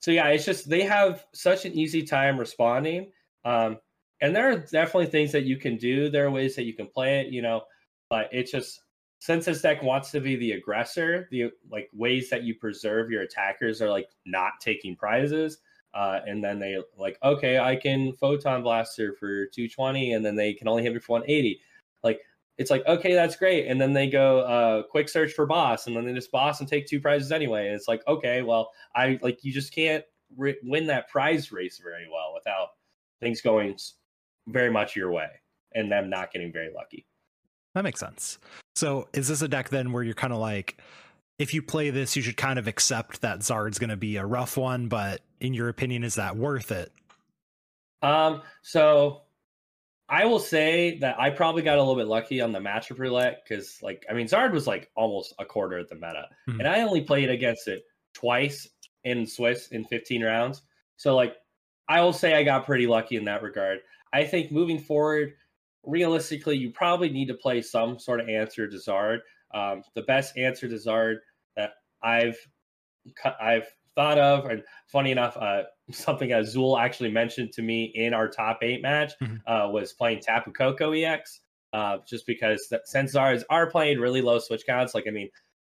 [0.00, 3.10] so yeah, it's just they have such an easy time responding,
[3.44, 3.78] um,
[4.20, 6.08] and there are definitely things that you can do.
[6.08, 7.62] There are ways that you can play it, you know,
[8.08, 8.80] but it's just
[9.18, 13.22] since this deck wants to be the aggressor, the like ways that you preserve your
[13.22, 15.58] attackers are like not taking prizes.
[15.94, 20.52] Uh, and then they like, okay, I can photon blaster for 220, and then they
[20.52, 21.58] can only hit me for 180.
[22.04, 22.20] Like
[22.58, 23.68] it's like, okay, that's great.
[23.68, 26.68] And then they go uh, quick search for boss, and then they just boss and
[26.68, 27.66] take two prizes anyway.
[27.66, 30.04] And it's like, okay, well, I like you just can't
[30.36, 32.68] ri win that prize race very well without
[33.20, 33.76] things going
[34.48, 35.28] very much your way
[35.74, 37.06] and them not getting very lucky.
[37.74, 38.38] That makes sense.
[38.74, 40.80] So is this a deck then where you're kind of like,
[41.38, 44.24] if you play this, you should kind of accept that Zard's going to be a
[44.24, 46.90] rough one, but in your opinion, is that worth it?
[48.00, 49.22] Um, so
[50.08, 53.42] I will say that I probably got a little bit lucky on the matchup roulette
[53.44, 56.60] because, like, I mean, Zard was like almost a quarter of the meta, Mhm.
[56.60, 58.68] and I only played against it twice
[59.04, 60.62] in Swiss in 15 rounds.
[60.96, 61.36] So, like,
[61.88, 63.80] I will say I got pretty lucky in that regard.
[64.12, 65.34] I think moving forward,
[65.82, 69.20] realistically, you probably need to play some sort of answer to Zard.
[69.54, 71.18] Um, the best answer to Zard
[71.56, 72.38] that I've
[73.40, 78.28] I've thought of, and funny enough, uh, something Azul actually mentioned to me in our
[78.28, 79.40] top eight match Mhm.
[79.46, 81.40] uh, was playing Tapu Koko EX.
[81.72, 85.28] Uh, just because th- since are playing really low switch counts, like I mean,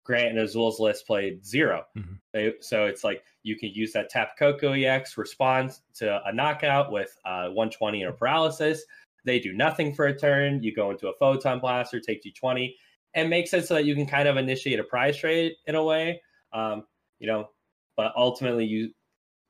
[0.03, 2.19] Grant and Azul's list played 0 Mhm.
[2.33, 6.91] They, so it's like you can use that Tapu Koko EX, response to a knockout
[6.91, 8.83] with uh, 120 and a paralysis.
[9.25, 10.63] They do nothing for a turn.
[10.63, 12.75] You go into a photon blaster, take D20,
[13.13, 15.83] and makes it so that you can kind of initiate a prize trade in a
[15.83, 16.21] way.
[16.53, 16.87] Um,
[17.19, 17.51] you know,
[17.95, 18.91] but ultimately you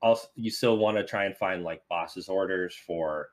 [0.02, 3.30] also you still want to try and find like bosses orders for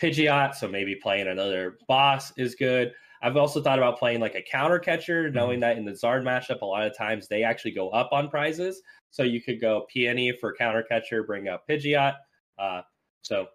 [0.00, 0.54] Pidgeot.
[0.54, 2.92] So maybe playing another boss is good.
[3.22, 6.62] I've also thought about playing like a counter catcher, knowing that in the Zard matchup,
[6.62, 8.80] a lot of times they actually go up on prizes.
[9.10, 12.14] So you could go Peony for counter catcher, bring up Pidgeot.
[12.58, 12.80] Uh,
[13.22, 13.48] so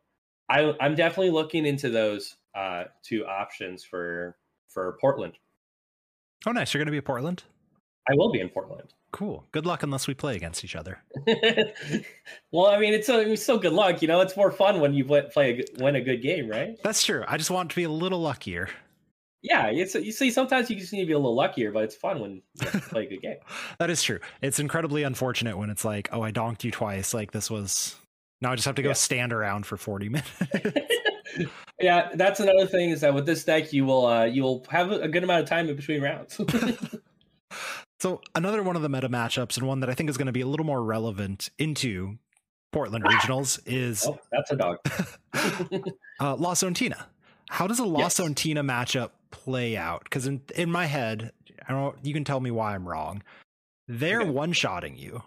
[0.49, 4.37] I, I'm definitely looking into those uh, two options for
[4.67, 5.33] for Portland.
[6.45, 6.73] Oh, nice.
[6.73, 7.43] You're going to be in Portland?
[8.07, 8.93] I will be in Portland.
[9.15, 9.45] Cool.
[9.53, 10.99] Good luck unless we play against each other.
[12.51, 14.01] well, I mean, it's, a, it's still good luck.
[14.01, 16.77] You know, it's more fun when you play a, win a good game, right?
[16.83, 17.23] That's true.
[17.25, 18.67] I just want to be a little luckier.
[19.41, 20.31] Yeah, it's you see.
[20.31, 23.05] Sometimes you just need to be a little luckier, but it's fun when you play
[23.05, 23.37] a good game.
[23.79, 24.19] that is true.
[24.41, 27.13] It's incredibly unfortunate when it's like, oh, I donked you twice.
[27.13, 27.95] Like this was.
[28.41, 28.93] Now I just have to go yeah.
[28.93, 30.29] stand around for forty minutes.
[31.79, 34.91] yeah, that's another thing is that with this deck, you will uh, you will have
[34.91, 36.41] a good amount of time in between rounds.
[37.99, 40.31] So another one of the meta matchups and one that I think is going to
[40.31, 42.17] be a little more relevant into
[42.71, 44.77] Portland regionals is oh, that's a dog.
[46.19, 47.05] uh, La Zontina.
[47.49, 48.19] How does a La yes.
[48.19, 50.03] Zontina matchup play out?
[50.03, 51.31] Because in in my head,
[51.67, 51.97] I don't.
[52.03, 53.23] You can tell me why I'm wrong.
[53.87, 54.29] They're okay.
[54.29, 55.23] one shotting you.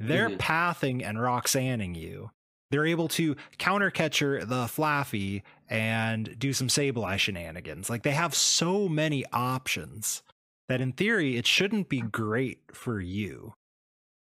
[0.00, 0.38] They're mm-hmm.
[0.38, 2.30] pathing and Roxanning you
[2.70, 7.88] they're able to counter catcher the Flaaffy and do some Sableye shenanigans.
[7.88, 10.22] Like they have so many options
[10.68, 13.54] that in theory it shouldn't be great for you.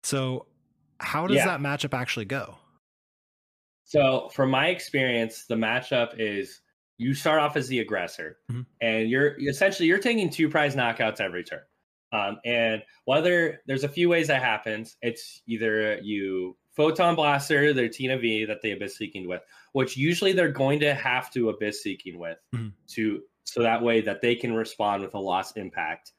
[0.04, 0.46] So
[1.00, 1.46] how does yeah.
[1.46, 2.58] that matchup actually go?
[3.84, 6.62] So from my experience, the matchup is
[6.98, 8.62] you start off as the aggressor mm-hmm.
[8.82, 11.62] and you're essentially you're taking two prize knockouts every turn.
[12.14, 17.90] Um, and whether there's a few ways that happens, it's either you Photon Blaster, their
[17.90, 19.42] Tina V that they Abyss Seeking with,
[19.74, 22.70] which usually they're going to have to Abyss Seeking with mm-hmm.
[22.90, 26.14] to so that way that they can respond with a lost impact.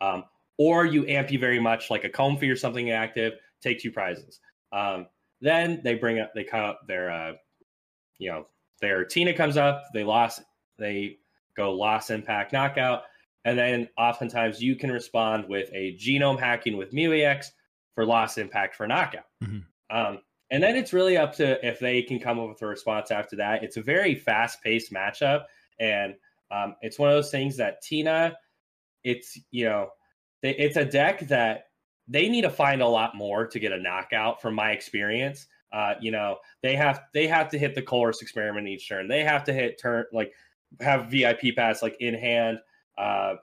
[0.00, 0.24] Um,
[0.58, 4.40] or you amp you very much like a Comfey or something active, take two prizes.
[4.72, 5.06] Um,
[5.40, 7.32] then they bring up they come up their uh,
[8.18, 8.46] you know
[8.80, 10.42] their Tina comes up, they lost
[10.78, 11.18] they
[11.56, 13.02] go lost impact knockout,
[13.44, 17.52] and then oftentimes you can respond with a genome hacking with Mew EX
[17.94, 19.24] for lost impact for knockout.
[19.42, 19.96] Mm-hmm.
[19.96, 23.10] Um, and then it's really up to if they can come up with a response
[23.10, 23.62] after that.
[23.62, 25.44] It's a very fast paced matchup.
[25.78, 26.14] And
[26.50, 28.36] um, it's one of those things that Tina,
[29.04, 29.90] it's, you know,
[30.42, 31.68] it's a deck that
[32.08, 35.46] they need to find a lot more to get a knockout from my experience.
[35.72, 39.06] Uh, you know, they have they have to hit the Colress experiment each turn.
[39.06, 40.32] They have to hit turn like
[40.80, 42.58] have VIP pass like in hand,
[42.98, 43.34] uh,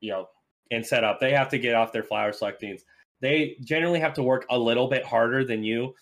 [0.00, 0.28] you know,
[0.70, 1.20] and set up.
[1.20, 2.84] They have to get off their flower selectings
[3.24, 5.94] they generally have to work a little bit harder than you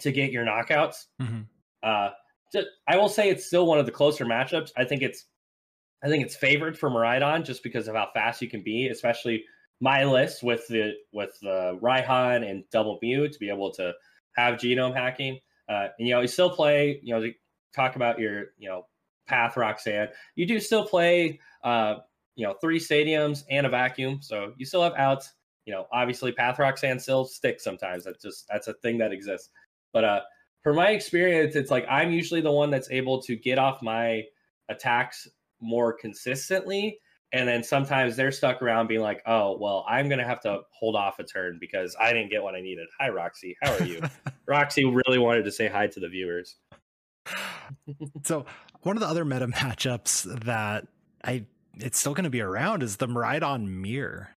[0.00, 1.04] to get your knockouts.
[1.20, 1.42] Mm-hmm.
[1.82, 2.08] Uh,
[2.88, 4.70] I will say it's still one of the closer matchups.
[4.74, 5.26] I think it's
[6.02, 9.44] I think it's favored for Miraidon just because of how fast you can be, especially
[9.80, 13.92] my list with the with the Raihan and Double Mew to be able to
[14.36, 15.38] have genome hacking.
[15.68, 17.26] Uh, and you know, you still play, you know,
[17.74, 18.86] talk about your, you know,
[19.26, 20.08] path Roxanne.
[20.34, 21.96] You do still play uh,
[22.34, 24.20] you know, three stadiums and a vacuum.
[24.22, 25.32] So you still have outs
[25.64, 28.04] you know, obviously Path Roxanne still sticks sometimes.
[28.04, 29.50] That's just that's a thing that exists.
[29.92, 30.20] But uh
[30.62, 34.22] for my experience, it's like I'm usually the one that's able to get off my
[34.68, 35.28] attacks
[35.62, 36.98] more consistently.
[37.32, 40.60] And then sometimes they're stuck around being like, oh, well, I'm going to have to
[40.70, 42.88] hold off a turn because I didn't get what I needed.
[43.00, 43.56] Hi, Roxy.
[43.62, 44.02] How are you?
[44.46, 46.56] Roxy really wanted to say hi to the viewers.
[48.24, 48.44] so,
[48.82, 50.88] one of the other meta matchups that
[51.24, 51.46] I
[51.78, 54.30] it's still going to be around is the Miraidon Mirror.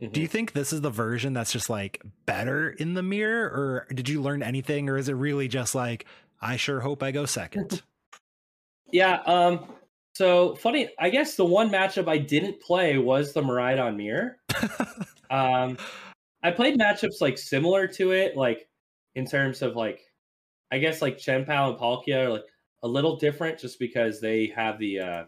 [0.00, 0.12] Mm-hmm.
[0.12, 3.86] Do you think this is the version that's just like better in the mirror, or
[3.92, 6.06] did you learn anything, or is it really just like
[6.40, 7.82] I sure hope I go second?
[8.92, 9.20] yeah.
[9.26, 9.66] Um.
[10.14, 10.90] So funny.
[10.98, 14.38] I guess the one matchup I didn't play was the Miraidon Mirror.
[15.30, 15.78] um,
[16.42, 18.68] I played matchups like similar to it, like
[19.14, 20.00] in terms of like,
[20.72, 22.44] I guess like Chien-Pao and Palkia are like
[22.82, 25.24] a little different, just because they have the uh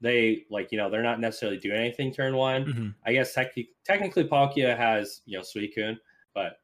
[0.00, 2.64] they like you know they're not necessarily doing anything turn one.
[2.64, 2.88] Mm-hmm.
[3.04, 5.96] I guess tec- technically Palkia has you know Suicune,
[6.34, 6.58] but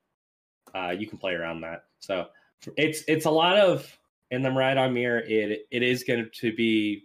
[0.74, 1.84] uh, you can play around that.
[2.00, 2.28] So
[2.76, 3.86] it's it's a lot of
[4.30, 5.20] in the Miraidon Mirror.
[5.20, 7.04] It it is going to be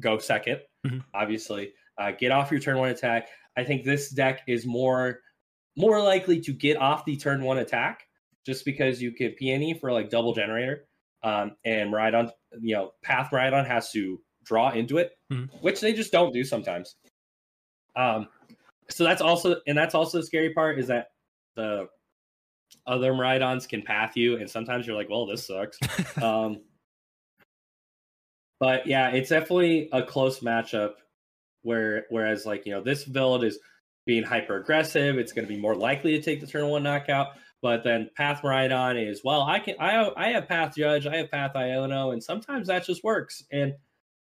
[0.00, 0.98] go 2nd mm-hmm.
[1.14, 1.72] obviously.
[1.98, 3.28] Uh, get off your turn one attack.
[3.56, 5.20] I think this deck is more
[5.76, 8.06] more likely to get off the turn one attack
[8.44, 10.86] just because you can peony for like double generator.
[11.22, 15.56] Um, and Miraidon, you know, Path Miraidon has to draw into it, mm-hmm.
[15.58, 16.96] which they just don't do sometimes.
[17.94, 18.28] Um,
[18.90, 21.08] so that's also and that's also the scary part is that
[21.54, 21.88] the
[22.86, 25.78] other Miraidons can path you, and sometimes you're like, well, this sucks.
[26.22, 26.60] um,
[28.62, 30.92] but yeah, it's definitely a close matchup.
[31.62, 33.58] Where whereas like you know this build is
[34.06, 37.30] being hyper aggressive, it's going to be more likely to take the turn one knockout.
[37.60, 41.30] But then Path Miraidon is well, I can I I have Path Judge, I have
[41.32, 43.42] Path Iono, and sometimes that just works.
[43.50, 43.74] And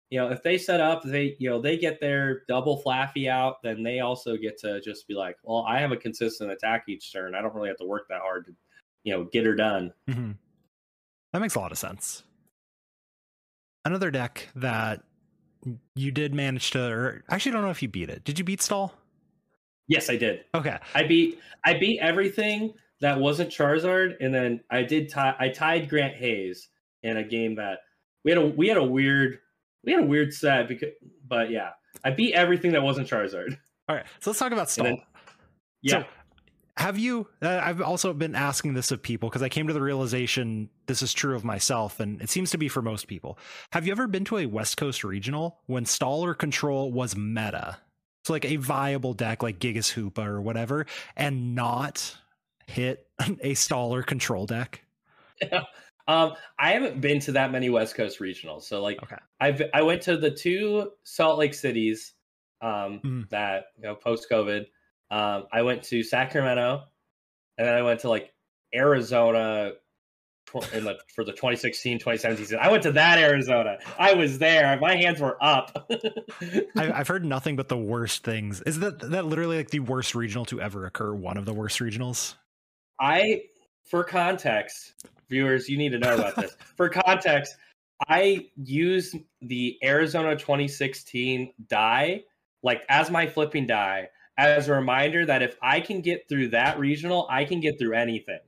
[0.09, 3.61] you know, if they set up, they, you know, they get their double Flaaffy out,
[3.63, 7.11] then they also get to just be like, well, I have a consistent attack each
[7.11, 7.35] turn.
[7.35, 8.55] I don't really have to work that hard to,
[9.03, 9.93] you know, get her done.
[10.09, 10.31] Mm-hmm.
[11.33, 12.23] That makes a lot of sense.
[13.85, 15.01] Another deck that
[15.95, 18.23] you did manage to, or actually, don't know if you beat it.
[18.23, 18.93] Did you beat Stall?
[19.87, 20.45] Yes, I did.
[20.55, 20.77] Okay.
[20.95, 25.89] I beat I beat everything that wasn't Charizard, and then I did tie I tied
[25.89, 26.69] Grant Hayes
[27.03, 27.79] in a game that
[28.23, 29.39] we had a we had a weird
[29.83, 30.89] we had a weird set because
[31.27, 31.71] but yeah,
[32.03, 33.57] I beat everything that wasn't Charizard.
[33.89, 34.05] All right.
[34.19, 34.85] So let's talk about stall.
[34.85, 35.01] then-
[35.81, 36.01] Yeah.
[36.03, 36.07] So,
[36.81, 37.27] have you?
[37.41, 41.01] Uh, I've also been asking this of people because I came to the realization this
[41.01, 43.37] is true of myself, and it seems to be for most people.
[43.71, 47.77] Have you ever been to a West Coast regional when staller control was meta?
[48.25, 52.17] So, like a viable deck like Gigas Hoopa or whatever, and not
[52.67, 54.83] hit a staller control deck?
[56.07, 58.63] Um, I haven't been to that many West Coast regionals.
[58.63, 59.17] So like Okay.
[59.39, 62.13] I've I went to the two Salt Lake cities
[62.59, 63.29] um Mm.
[63.29, 64.65] that you know post COVID.
[65.11, 66.83] Um I went to Sacramento
[67.57, 68.33] and then I went to like
[68.73, 69.73] Arizona
[70.51, 72.59] the for the 2016 2017 season.
[72.61, 73.77] I went to that Arizona.
[73.97, 74.77] I was there.
[74.79, 75.87] My hands were up.
[76.75, 78.61] I, I've heard nothing but the worst things.
[78.61, 81.13] Is that that literally like the worst regional to ever occur?
[81.13, 82.35] One of the worst regionals.
[82.99, 83.43] I,
[83.83, 86.55] for context, viewers, you need to know about this.
[86.75, 87.55] For context,
[88.07, 92.23] I use the Arizona 2016 die,
[92.61, 94.09] like as my flipping die,
[94.49, 97.93] as a reminder that if I can get through that regional, I can get through
[97.93, 98.39] anything.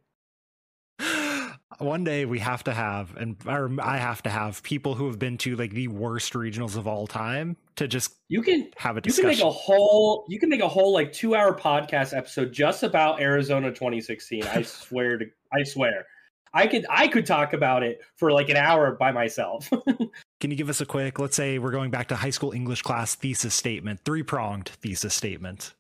[1.79, 3.35] One day we have to have, and
[3.81, 7.07] I have to have people who have been to like the worst regionals of all
[7.07, 9.31] time to just You can have a discussion.
[9.31, 12.51] you can make a whole you can make a whole like two hour podcast episode
[12.51, 14.43] just about Arizona 2016.
[14.43, 16.05] I swear to I swear.
[16.53, 19.69] I could I could talk about it for like an hour by myself.
[20.39, 22.81] Can you give us a quick, let's say we're going back to high school English
[22.81, 25.73] class thesis statement, three pronged thesis statement.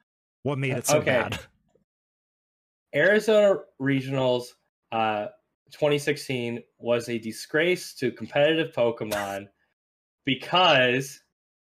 [0.43, 1.11] What made it so Okay.
[1.11, 1.39] bad?
[2.95, 4.43] Arizona Regionals
[4.91, 5.27] uh,
[5.71, 9.47] 2016 was a disgrace to competitive Pokemon
[10.25, 11.21] because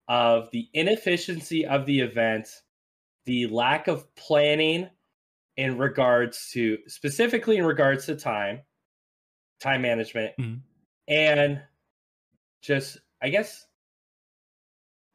[0.09, 2.49] of the inefficiency of the event,
[3.27, 4.91] the lack of planning
[5.57, 8.61] in regards to specifically in regards to time,
[9.61, 10.61] time management, Mhm.
[11.07, 11.63] and
[12.61, 13.67] just I guess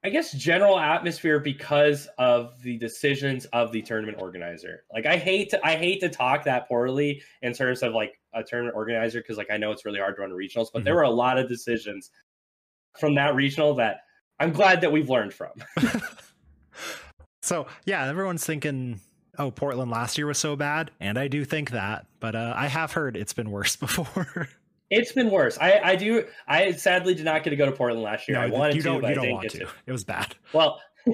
[0.03, 4.83] I guess general atmosphere because of the decisions of the tournament organizer.
[4.93, 8.43] Like I hate to I hate to talk that poorly in terms of like a
[8.43, 11.01] tournament organizer because like I know it's really hard to run regionals, but there were
[11.01, 12.11] a lot of decisions
[12.97, 14.01] from that regional that
[14.39, 15.51] I'm glad that we've learned from.
[17.41, 18.99] So yeah, everyone's thinking,
[19.37, 22.67] oh, Portland last year was so bad, and I do think that, but uh, I
[22.67, 24.49] have heard it's been worse before.
[24.89, 25.57] It's been worse.
[25.59, 28.39] I I do I sadly did not get to go to Portland last year.
[28.39, 29.01] I wanted you to, don't.
[29.01, 29.65] but You I don't didn't want get to.
[29.65, 29.71] to.
[29.85, 30.35] It was bad.
[30.53, 30.81] Well,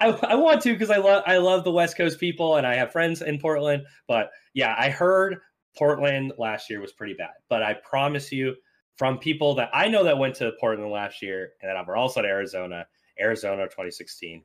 [0.00, 2.74] I, I want to because I love I love the West Coast people and I
[2.74, 3.84] have friends in Portland.
[4.06, 5.36] But yeah, I heard
[5.76, 7.30] Portland last year was pretty bad.
[7.48, 8.56] But I promise you,
[8.96, 12.20] from people that I know that went to Portland last year and that were also
[12.20, 12.86] at Arizona,
[13.20, 14.42] Arizona 2016.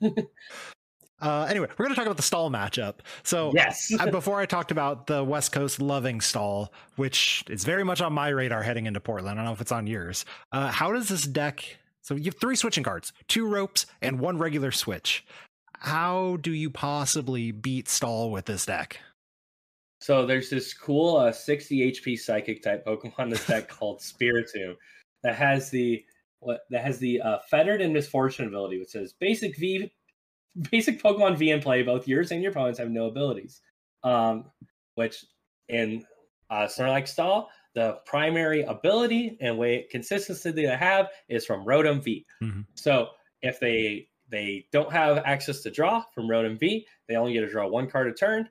[1.20, 2.96] Uh, anyway, we're going to talk about the stall matchup.
[3.22, 8.00] So yes, before I talked about the West Coast loving stall, which is very much
[8.00, 9.38] on my radar heading into Portland.
[9.38, 10.24] I don't know if it's on yours.
[10.52, 11.78] Uh, how does this deck?
[12.02, 15.24] So you have three switching cards, two ropes, and one regular switch.
[15.80, 19.00] How do you possibly beat stall with this deck?
[20.00, 24.76] So there's this cool uh, 60 HP psychic type Pokemon in this deck called Spiritomb
[25.22, 26.02] that has the
[26.40, 29.92] what that has the uh, fettered in misfortune ability, which says basic V,
[30.70, 31.82] basic Pokemon V and play.
[31.82, 33.60] Both yours and your opponents have no abilities.
[34.02, 34.46] Um,
[34.94, 35.24] which
[35.68, 36.04] in
[36.50, 42.26] uh, Snorlax stall, the primary ability and way consistency they have is from Rotom V.
[42.42, 42.66] Mhm.
[42.74, 43.10] So
[43.42, 47.50] if they they don't have access to draw from Rotom V, they only get to
[47.50, 48.48] draw one card a turn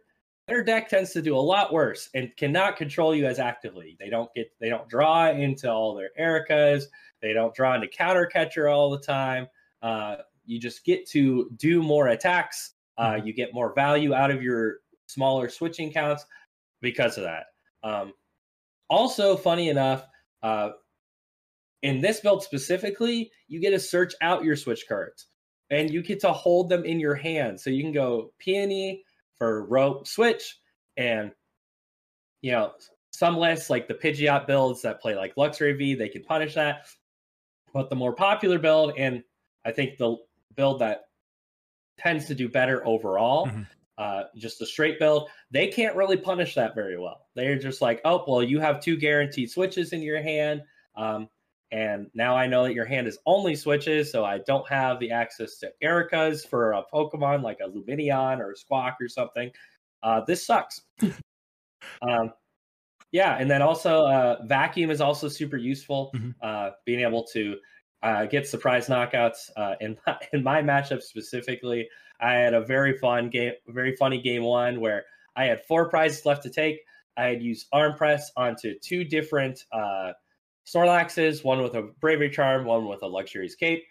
[0.49, 3.95] their deck tends to do a lot worse and cannot control you as actively.
[3.99, 6.85] They don't get they don't draw into all their Ericas.
[7.21, 9.47] They don't draw into counter catcher all the time.
[9.81, 10.17] Uh,
[10.49, 12.73] you just get to do more attacks.
[12.97, 16.25] Uh, you get more value out of your smaller switching counts
[16.81, 17.45] because of that.
[17.83, 18.13] Um,
[18.89, 20.07] also, funny enough,
[20.41, 20.71] uh,
[21.83, 25.27] in this build specifically, you get to search out your switch cards
[25.69, 27.59] and you get to hold them in your hand.
[27.59, 29.03] So you can go peony
[29.37, 30.59] for rope switch
[30.97, 31.31] and
[32.41, 32.73] you know
[33.11, 36.87] some lists like the Pidgeot builds that play like Luxray V, they can punish that.
[37.71, 39.23] But the more popular build, and
[39.63, 40.17] I think the
[40.59, 41.05] build that
[41.97, 43.67] tends to do better overall, Mhm.
[43.97, 47.29] uh, just a straight build, they can't really punish that very well.
[47.35, 50.63] They're just like, oh, well, you have two guaranteed switches in your hand.
[50.95, 51.29] Um,
[51.71, 55.11] and now I know that your hand is only switches, so I don't have the
[55.11, 59.51] access to Ericas for a Pokemon like a Lumineon or a Squawk or something.
[60.03, 60.81] Uh, this sucks.
[62.01, 62.33] um,
[63.11, 66.11] yeah, and then also uh, vacuum is also super useful.
[66.15, 66.35] Mhm.
[66.41, 67.57] Uh, being able to
[68.03, 69.49] uh, get surprise knockouts.
[69.55, 71.87] Uh, in my, in my matchup specifically,
[72.21, 76.25] I had a very fun game, very funny game one where I had four prizes
[76.25, 76.81] left to take.
[77.17, 80.13] I had used arm press onto two different uh,
[80.65, 83.83] Snorlaxes, one with a bravery charm, one with a luxurious cape.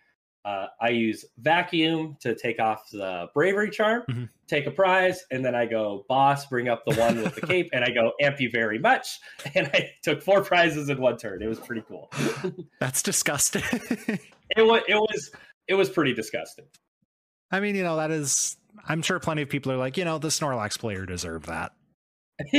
[0.45, 4.25] Uh, I use vacuum to take off the bravery charm, mm-hmm.
[4.47, 7.71] take a prize, and then I go boss, bring up the one with the cape,
[7.73, 9.19] and I go amp you very much.
[9.55, 11.43] And I took four prizes in one turn.
[11.43, 12.11] It was pretty cool.
[12.81, 13.63] That's disgusting.
[13.71, 15.31] it was it was
[15.67, 16.67] it was pretty disgusting.
[17.51, 20.19] I mean, you know, that is I'm sure plenty of people are like, you know,
[20.19, 21.73] the Snorlax player deserved that.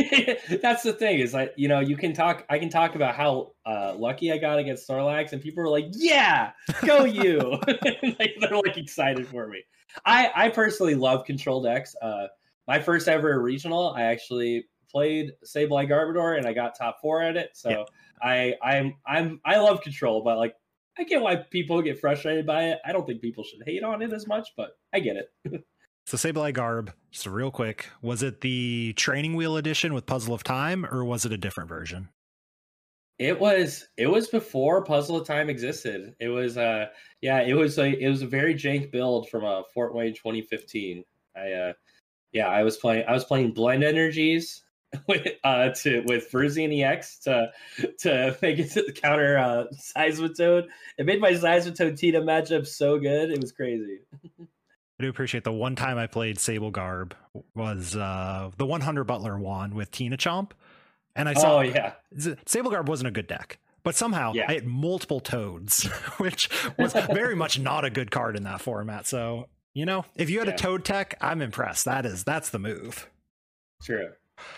[0.61, 3.53] That's the thing is like you know you can talk I can talk about how
[3.65, 6.51] uh, lucky I got against Snorlax and people are like yeah
[6.85, 9.63] go you like they're like excited for me.
[10.05, 11.95] I I personally love control decks.
[12.01, 12.27] Uh,
[12.67, 17.37] my first ever regional I actually played Sableye Garbodor and I got top four at
[17.37, 17.51] it.
[17.53, 17.83] So yeah.
[18.21, 20.55] I I'm I'm I love control, but like
[20.97, 22.79] I get why people get frustrated by it.
[22.85, 25.63] I don't think people should hate on it as much, but I get it.
[26.09, 30.43] So Sableye Garb, just real quick, was it the training wheel edition with Puzzle of
[30.43, 32.09] Time, or was it a different version?
[33.19, 36.15] It was it was before Puzzle of Time existed.
[36.19, 36.87] It was uh
[37.21, 40.15] yeah, it was a it was a very jank build from a uh, Fort Wayne
[40.15, 41.03] 2015.
[41.35, 41.73] I uh
[42.31, 44.63] yeah, I was playing I was playing blend energies
[45.07, 47.51] with uh to with Virizion EX to
[47.99, 50.69] to make it to the counter uh Seismitoad.
[50.97, 53.29] It made my Seismitoad Tina matchup so good.
[53.29, 53.99] It was crazy.
[54.99, 57.15] I do appreciate the one time I played Sable Garb
[57.55, 60.51] was uh, the 100 Butler wand with Tina Chomp.
[61.15, 61.93] And I saw, oh, yeah.
[62.45, 64.45] Sable Garb wasn't a good deck, but somehow yeah.
[64.49, 65.85] I had multiple Toads,
[66.17, 69.07] which was very much not a good card in that format.
[69.07, 70.55] So, you know, if you had yeah.
[70.55, 71.85] a Toad tech, I'm impressed.
[71.85, 73.09] That is, that's the move.
[73.81, 74.09] True.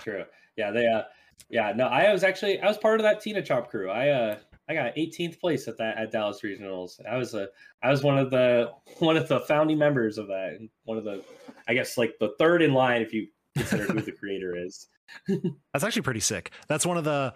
[0.04, 0.26] True.
[0.58, 0.72] Yeah.
[0.72, 1.04] They, uh,
[1.50, 3.92] yeah, no, I was actually, I was part of that Tina Chomp crew.
[3.92, 4.38] I, uh,
[4.72, 7.06] I got 18th place at that at Dallas Regionals.
[7.06, 7.50] I was a
[7.84, 11.04] I was one of the one of the founding members of that, and one of
[11.04, 11.24] the
[11.68, 14.88] I guess like the third in line if you consider who the creator is.
[15.74, 16.52] That's actually pretty sick.
[16.70, 17.34] That's one of the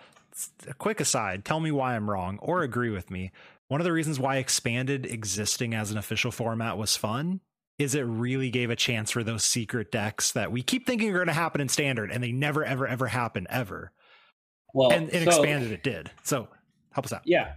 [0.77, 1.43] quick aside.
[1.43, 3.31] Tell me why I'm wrong or agree with me.
[3.67, 7.41] One of the reasons why expanded existing as an official format was fun
[7.77, 11.15] is it really gave a chance for those secret decks that we keep thinking are
[11.15, 13.91] going to happen in standard and they never ever ever happen ever.
[14.73, 16.11] Well, and, and so, expanded it did.
[16.23, 16.47] So
[16.95, 17.21] Help us out.
[17.25, 17.53] Yeah.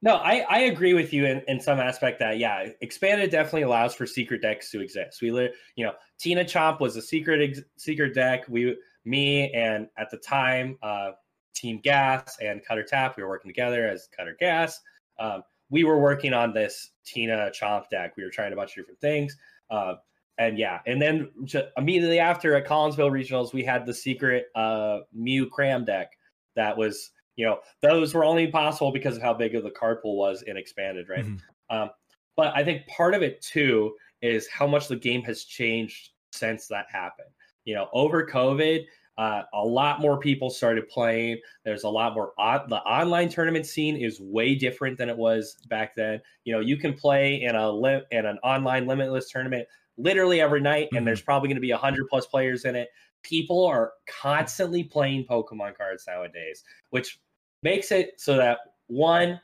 [0.00, 3.94] No, I, I agree with you in, in some aspect that yeah, expanded definitely allows
[3.94, 5.20] for secret decks to exist.
[5.20, 5.30] We
[5.74, 8.44] you know, Tina Chomp was a secret ex- secret deck.
[8.48, 11.12] We me and at the time, uh,
[11.54, 14.80] Team Gas and Cutter Tap, we were working together as Cutter Gas.
[15.18, 18.16] Um, we were working on this Tina Chomp deck.
[18.16, 19.36] We were trying a bunch of different things.
[19.70, 19.94] Uh,
[20.38, 21.30] and yeah, and then
[21.76, 26.12] immediately after at Collinsville Regionals, we had the secret uh, Mew Cram deck
[26.54, 30.02] that was you know those were only possible because of how big of the card
[30.02, 31.24] pool was in expanded right?
[31.24, 31.76] Mm-hmm.
[31.76, 31.90] um,
[32.36, 36.66] but i think part of it too is how much the game has changed since
[36.68, 37.28] that happened.
[37.64, 38.84] You know over covid
[39.18, 41.40] uh, a lot more people started playing.
[41.64, 45.56] There's a lot more on, the online tournament scene is way different than it was
[45.68, 46.20] back then.
[46.44, 49.66] You know you can play in a li- in an online limitless tournament
[49.96, 50.98] literally every night mm-hmm.
[50.98, 52.88] and there's probably going to be 100 plus players in it.
[53.22, 57.18] People are constantly playing pokemon cards nowadays which
[57.66, 59.40] makes it so that one,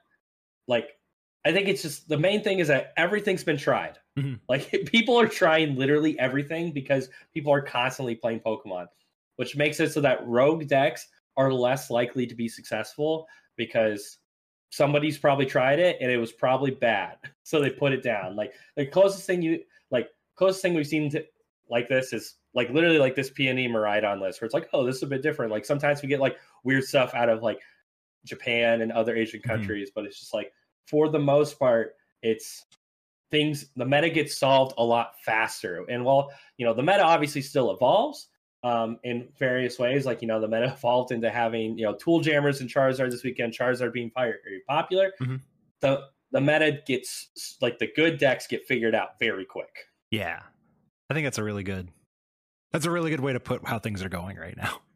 [0.69, 0.97] like,
[1.45, 3.99] I think it's just the main thing is that everything's been tried.
[4.17, 4.35] Mm-hmm.
[4.49, 8.87] Like people are trying literally everything because people are constantly playing Pokemon,
[9.37, 14.19] which makes it so that rogue decks are less likely to be successful because
[14.71, 17.17] somebody's probably tried it and it was probably bad.
[17.45, 18.37] So they put it down.
[18.37, 19.61] Like the closest thing you
[19.91, 21.25] like closest thing we've seen to
[21.69, 24.97] like this is like literally like this Peony Miraidon list where it's like, oh, this
[24.97, 25.51] is a bit different.
[25.51, 27.59] Like sometimes we get like weird stuff out of like
[28.25, 29.51] Japan and other Asian mm-hmm.
[29.51, 30.01] countries, mm-hmm.
[30.01, 30.53] but it's just like
[30.87, 32.65] for the most part, it's
[33.31, 35.85] things the meta gets solved a lot faster.
[35.89, 38.29] And while you know the meta obviously still evolves
[38.63, 42.21] um, in various ways, like you know the meta evolved into having you know tool
[42.21, 45.13] jammers and Charizard this weekend, Charizard being very popular.
[45.21, 45.37] Mm-hmm.
[45.81, 49.89] The the meta gets like the good decks get figured out very quick.
[50.11, 50.41] Yeah,
[51.11, 51.91] I think that's a really good.
[52.73, 54.81] That's a really good way to put how things are going right now.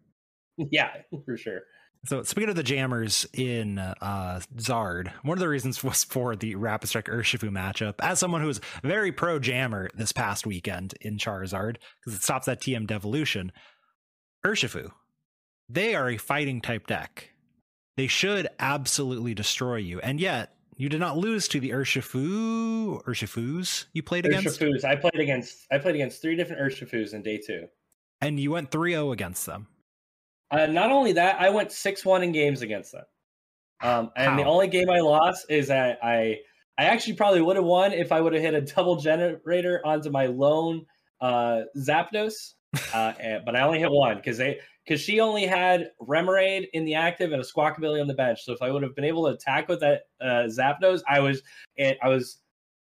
[0.70, 0.89] Yeah,
[1.27, 1.61] for sure.
[2.05, 6.55] So speaking of the jammers in uh, Zard, one of the reasons was for the
[6.55, 7.94] Rapid Strike Urshifu matchup.
[8.01, 12.47] As someone who was very pro jammer this past weekend in Charizard, because it stops
[12.47, 13.53] that TM devolution,
[14.44, 14.90] Urshifu,
[15.68, 17.30] they are a fighting type deck.
[17.97, 23.86] They should absolutely destroy you, and yet you did not lose to the Urshifu Urshifus
[23.94, 24.61] you played against.
[24.61, 24.84] Urshifus.
[24.84, 25.66] I played against.
[25.72, 27.66] I played against three different Urshifus in day two,
[28.20, 29.68] and you went 3-0 against them.
[30.51, 33.05] Uh, not only that, I went six one in games against them.
[33.82, 34.36] Um, and How?
[34.36, 36.38] the only game I lost is that I
[36.78, 40.11] I actually probably would have won if I would have hit a double generator onto
[40.11, 40.84] my lone
[41.20, 42.55] uh, Zapdos,
[42.92, 46.84] uh, and, but I only hit one because they because she only had Remoraid in
[46.84, 48.44] the active and a Squawkabilly on the bench.
[48.44, 51.42] So if I would have been able to attack with that uh, Zapdos, I was
[51.76, 52.38] it, I was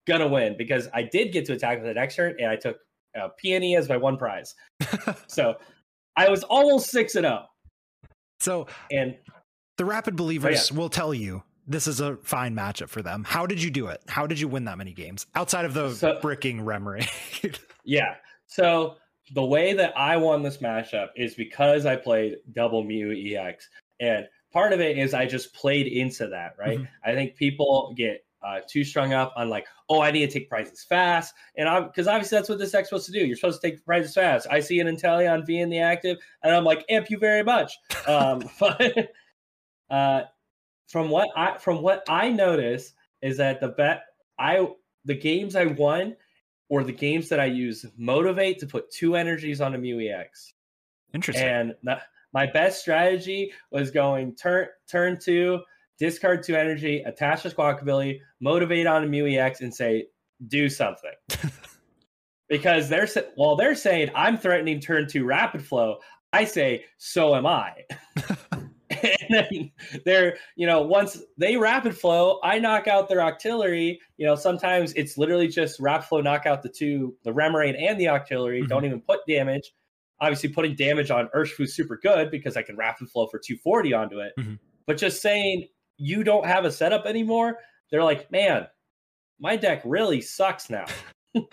[0.06, 2.78] gonna win because I did get to attack with next turn and I took
[3.20, 4.54] uh, Peony as my one prize.
[5.28, 5.56] so
[6.18, 7.46] I was almost six and zero.
[8.40, 9.16] So and
[9.78, 10.80] the rapid believers oh, yeah.
[10.80, 13.24] will tell you this is a fine matchup for them.
[13.24, 14.02] How did you do it?
[14.08, 17.60] How did you win that many games outside of the so, bricking Remoraid?
[17.84, 18.16] yeah.
[18.46, 18.96] So
[19.34, 23.68] the way that I won this matchup is because I played double Mew EX.
[24.00, 26.78] And part of it is I just played into that, right?
[26.78, 27.10] Mm-hmm.
[27.10, 30.50] I think people get uh, too strung up on like, oh, I need to take
[30.50, 33.26] prizes fast, and I'm because obviously that's what this deck's supposed to do.
[33.26, 34.48] You're supposed to take prizes fast.
[34.52, 37.78] I see an Inteleon V in the active, and I'm like, amp you very much.
[38.08, 39.10] Um, but
[39.90, 40.22] uh,
[40.88, 42.94] from what I from what I notice
[43.24, 44.04] is that the bet
[44.38, 44.68] I
[45.06, 46.16] the games I won
[46.70, 50.54] or the games that I use motivate to put two energies on a Mew EX.
[51.14, 51.48] Interesting.
[51.48, 51.76] And
[52.34, 55.62] my best strategy was going turn turn two,
[56.00, 60.08] discard two energy, attach the Squawkabilly, motivate on a Mew EX, and say
[60.48, 61.14] do something.
[62.50, 65.98] because they're well, they're saying I'm threatening turn two rapid flow.
[66.34, 67.86] I say so am I.
[68.90, 69.72] and then
[70.06, 74.94] they're you know once they rapid flow i knock out their octillery you know sometimes
[74.94, 78.68] it's literally just rapid flow knock out the two the remoraid and the octillery mm-hmm.
[78.68, 79.74] don't even put damage
[80.22, 83.94] obviously putting damage on urshifu is super good because i can rapid flow for 240
[83.94, 84.54] onto it mm-hmm.
[84.86, 85.68] but just saying
[85.98, 87.58] you don't have a setup anymore
[87.92, 88.68] they're like man
[89.40, 90.86] my deck really sucks now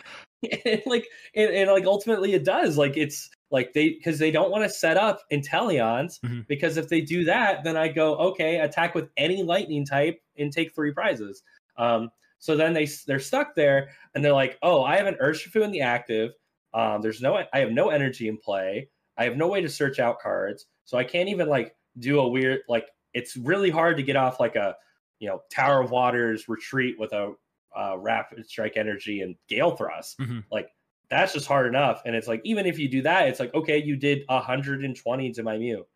[0.64, 4.50] and like and, and like ultimately it does like it's like they because they don't
[4.50, 6.40] want to set up Inteleons mm-hmm.
[6.48, 10.52] because if they do that, then I go okay, attack with any lightning type and
[10.52, 11.42] take three prizes.
[11.76, 15.62] Um, so then they they're stuck there and they're like, oh, I have an Urshifu
[15.62, 16.32] in the active.
[16.74, 18.88] Um, there's no I have no energy in play.
[19.18, 22.28] I have no way to search out cards, so I can't even like do a
[22.28, 22.86] weird like.
[23.14, 24.76] It's really hard to get off like a
[25.18, 27.34] you know Tower of Waters retreat with a
[27.76, 30.18] uh, rapid strike energy and gale thrust.
[30.18, 30.40] Mm-hmm.
[30.50, 30.68] Like
[31.10, 32.02] that's just hard enough.
[32.06, 35.42] And it's like, even if you do that, it's like, okay, you did 120 to
[35.42, 35.86] my Mew.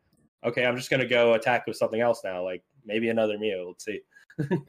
[0.45, 3.69] Okay, I'm just gonna go attack with something else now, like maybe another Mew.
[3.69, 4.01] Let's see.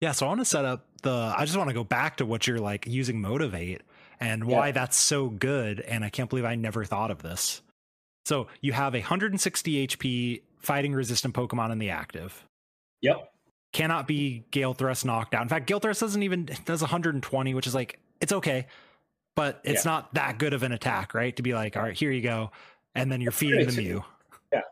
[0.00, 1.34] yeah, so I want to set up the.
[1.36, 3.82] I just want to go back to what you're like using motivate
[4.20, 4.72] and why yeah.
[4.72, 5.80] that's so good.
[5.80, 7.62] And I can't believe I never thought of this.
[8.24, 12.44] So you have a 160 HP fighting resistant Pokemon in the active.
[13.02, 13.32] Yep.
[13.72, 15.42] Cannot be Gale Thrust knocked out.
[15.42, 18.66] In fact, Gale Thrust doesn't even does 120, which is like it's okay
[19.38, 19.92] but it's yeah.
[19.92, 21.36] not that good of an attack, right?
[21.36, 22.50] To be like, all right, here you go,
[22.96, 24.04] and then you're feeding the Mew.
[24.52, 24.62] Yeah,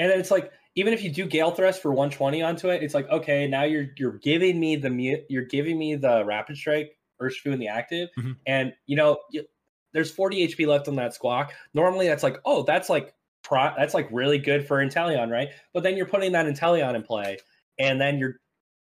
[0.00, 2.94] and then it's like even if you do Gale Thrust for 120 onto it, it's
[2.94, 6.98] like okay, now you're you're giving me the Mew, you're giving me the Rapid Strike
[7.22, 8.32] Urshifu in the active, mm-hmm.
[8.44, 9.44] and you know you,
[9.92, 11.52] there's 40 HP left on that Squawk.
[11.72, 13.14] Normally that's like oh that's like
[13.48, 15.48] pro, that's like really good for Inteleon, right?
[15.72, 17.38] But then you're putting that Inteleon in play,
[17.78, 18.36] and then you're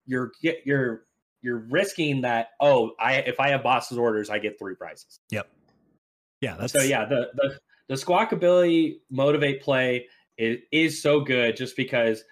[0.07, 0.33] you're
[0.65, 1.05] you're
[1.43, 2.49] you're risking that.
[2.61, 5.21] Oh, I if I have boss's orders, I get three prizes.
[5.31, 5.49] Yep.
[6.41, 6.57] Yeah.
[6.59, 6.83] That's so.
[6.83, 7.05] Yeah.
[7.05, 12.25] The the the Squawkabilly motivate play is is so good just because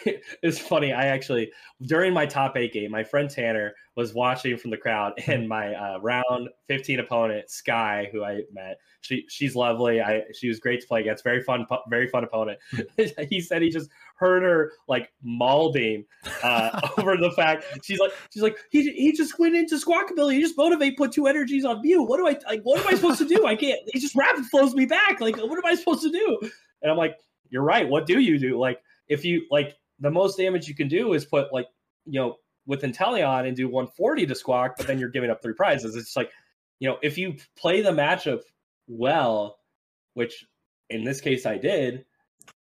[0.42, 0.92] it's funny.
[0.92, 5.14] I actually during my top eight game, my friend Tanner was watching from the crowd,
[5.26, 10.00] and my uh, round fifteen opponent Sky, who I met, she she's lovely.
[10.00, 11.24] I she was great to play against.
[11.24, 12.58] Very fun, very fun opponent.
[13.30, 16.04] he said he just heard her like malding
[16.42, 20.34] uh, over the fact she's like she's like he he just went into Squawkabilly.
[20.34, 22.02] He just motivate, put two energies on Mew.
[22.02, 22.62] What do I like?
[22.64, 23.46] What am I supposed to do?
[23.46, 23.80] I can't.
[23.92, 25.20] He just rapid flows me back.
[25.20, 26.38] Like what am I supposed to do?
[26.82, 27.16] And I'm like,
[27.48, 27.88] you're right.
[27.88, 28.58] What do you do?
[28.58, 31.66] Like if you like the most damage you can do is put like
[32.04, 32.36] you know
[32.66, 35.96] with Inteleon and do 140 to Squawk, but then you're giving up three prizes.
[35.96, 36.30] It's like
[36.80, 38.40] you know if you play the matchup
[38.88, 39.58] well,
[40.14, 40.44] which
[40.90, 42.04] in this case I did,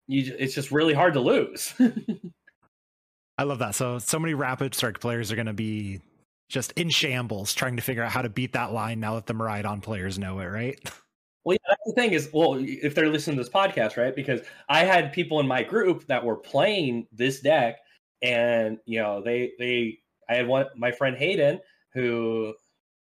[0.07, 1.75] you it's just really hard to lose.
[3.39, 3.75] I love that.
[3.75, 6.01] So so many rapid strike players are going to be
[6.49, 9.35] just in shambles trying to figure out how to beat that line now that the
[9.35, 10.79] Miraidon players know it, right?
[11.45, 14.15] Well, yeah, that's the thing is, well, if they're listening to this podcast, right?
[14.15, 17.79] Because I had people in my group that were playing this deck,
[18.23, 21.61] and you know, they they I had one my friend Hayden
[21.95, 22.55] who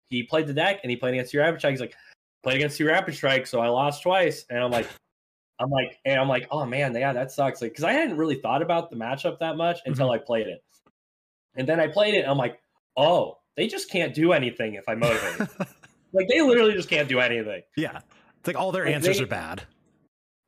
[0.09, 1.71] he played the deck and he played against your rapid strike.
[1.71, 1.95] He's like,
[2.43, 4.87] played against your rapid strike, so I lost twice, and I'm like,
[5.59, 7.61] I'm like, and I'm like, oh man, yeah, that sucks.
[7.61, 10.21] Like, because I hadn't really thought about the matchup that much until mm-hmm.
[10.21, 10.63] I played it,
[11.55, 12.25] and then I played it.
[12.27, 12.59] I'm like,
[12.97, 15.49] oh, they just can't do anything if I motivate.
[16.13, 17.61] Like they literally just can't do anything.
[17.77, 18.01] Yeah.
[18.39, 19.63] It's like all their like answers they, are bad.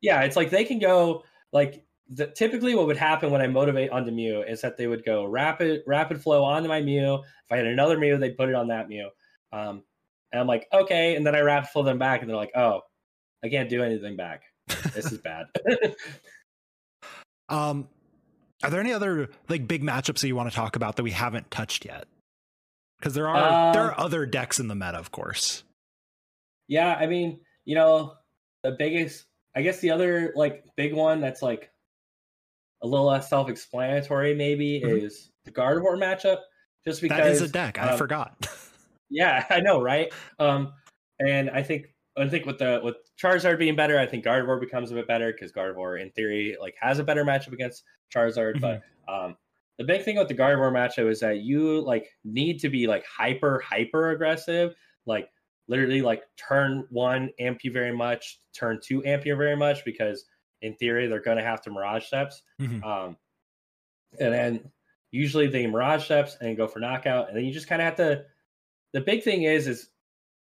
[0.01, 3.91] Yeah, it's like they can go like the, typically what would happen when I motivate
[3.91, 7.15] onto Mew is that they would go rapid rapid flow onto my Mew.
[7.15, 9.09] If I had another Mew, they'd put it on that Mew.
[9.51, 9.83] Um,
[10.31, 12.81] and I'm like, okay, and then I rapid flow them back, and they're like, oh,
[13.43, 14.41] I can't do anything back.
[14.93, 15.45] This is bad.
[17.49, 17.87] um,
[18.63, 21.11] are there any other like big matchups that you want to talk about that we
[21.11, 22.05] haven't touched yet?
[23.03, 25.65] Because there are uh, there are other decks in the meta, of course.
[26.69, 28.13] Yeah, I mean, you know,
[28.63, 31.69] the biggest, I guess, the other like big one that's like
[32.81, 35.05] a little less self-explanatory, maybe, mm-hmm.
[35.05, 36.37] is the Guard Gardevoir matchup.
[36.85, 38.47] Just because that is a deck, I um, forgot.
[39.09, 40.09] yeah, I know, right?
[40.39, 40.71] Um,
[41.19, 41.87] and I think
[42.17, 45.09] I think with the with Charizard being better, I think Guard Gardevoir becomes a bit
[45.09, 47.83] better because Gardevoir, in theory, like has a better matchup against
[48.15, 48.61] Charizard.
[48.61, 48.79] Mm-hmm.
[49.05, 49.35] But um,
[49.77, 53.05] the big thing with the Gardevoir matchup is that you like need to be like
[53.05, 55.29] hyper hyper aggressive, like
[55.67, 60.25] literally like turn one amp you very much, turn two amp you very much because
[60.61, 62.43] in theory they're going to have to Mirage Steps.
[62.61, 62.83] Mm-hmm.
[62.83, 63.17] Um,
[64.19, 64.71] and then
[65.11, 67.95] usually they Mirage Steps and go for knockout, and then you just kind of have
[67.95, 68.25] to.
[68.93, 69.89] The big thing is is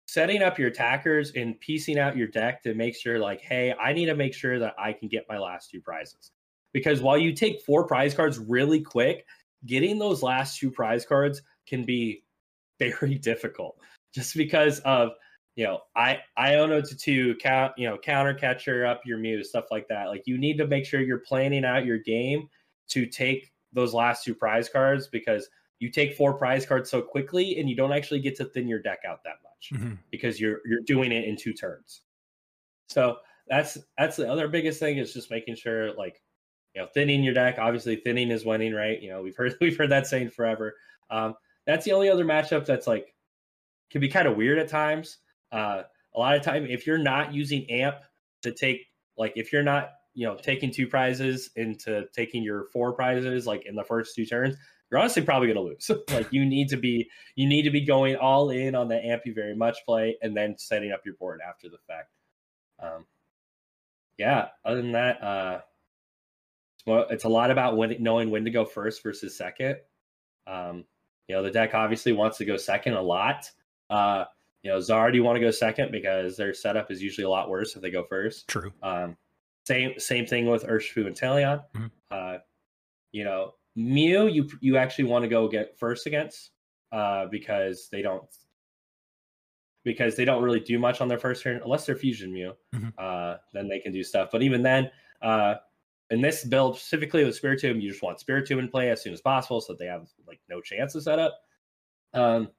[0.07, 3.93] setting up your attackers and piecing out your deck to make sure like hey i
[3.93, 6.31] need to make sure that i can get my last two prizes
[6.73, 9.25] because while you take four prize cards really quick
[9.65, 12.23] getting those last two prize cards can be
[12.79, 13.77] very difficult
[14.13, 15.11] just because of
[15.55, 19.65] you know i Iono to two count you know counter catcher up your Mews stuff
[19.71, 22.49] like that like you need to make sure you're planning out your game
[22.89, 25.49] to take those last two prize cards because
[25.83, 28.79] you take four prize cards so quickly and you don't actually get to thin your
[28.79, 29.95] deck out that much mm-hmm.
[30.11, 32.03] because you're you're doing it in two turns.
[32.87, 33.17] So
[33.49, 36.21] that's that's the other biggest thing is just making sure like
[36.73, 37.57] you know thinning your deck.
[37.59, 39.01] Obviously, thinning is winning, right?
[39.01, 40.75] You know we've heard we've heard that saying forever.
[41.09, 43.13] Um, that's the only other matchup that's like
[43.89, 45.17] can be kind of weird at times.
[45.51, 45.83] Uh,
[46.15, 47.97] a lot of time if you're not using amp
[48.41, 52.93] to take like if you're not you know taking two prizes into taking your four
[52.93, 54.55] prizes like in the first two turns
[54.93, 55.89] you're honestly probably going to lose.
[56.13, 59.23] like you need to be you need to be going all in on the amp
[59.25, 62.09] you very much play and then setting up your board after the fact.
[62.79, 63.07] Um,
[64.19, 65.61] yeah, other than that, uh,
[66.83, 69.77] it's, more, it's a lot about when knowing when to go first versus second.
[70.45, 70.83] Um,
[71.27, 73.49] you know, the deck obviously wants to go second a lot.
[73.89, 74.25] Uh,
[74.63, 77.49] you know, Zard, you want to go second because their setup is usually a lot
[77.49, 78.47] worse if they go first.
[78.47, 78.73] True.
[78.81, 79.15] Um,
[79.65, 81.63] same same thing with Urshifu and Inteleon.
[81.73, 81.85] Mm-hmm.
[82.11, 82.37] Uh,
[83.13, 86.51] you know, Mew, you you actually want to go get first against
[86.91, 88.23] uh, because they don't
[89.83, 92.53] because they don't really do much on their first turn unless they're fusion Mew.
[92.75, 92.89] Mm-hmm.
[92.97, 94.29] Uh, then they can do stuff.
[94.31, 94.89] But even then,
[95.21, 95.55] uh,
[96.13, 99.21] in this build specifically with Spiritomb, you just want Spiritomb in play as soon as
[99.21, 101.33] possible so that they have like no chance to set up.
[102.13, 102.49] Um,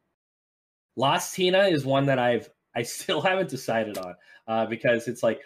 [0.96, 4.14] Lost Tina is one that I've I still haven't decided on
[4.48, 5.40] uh, because it's like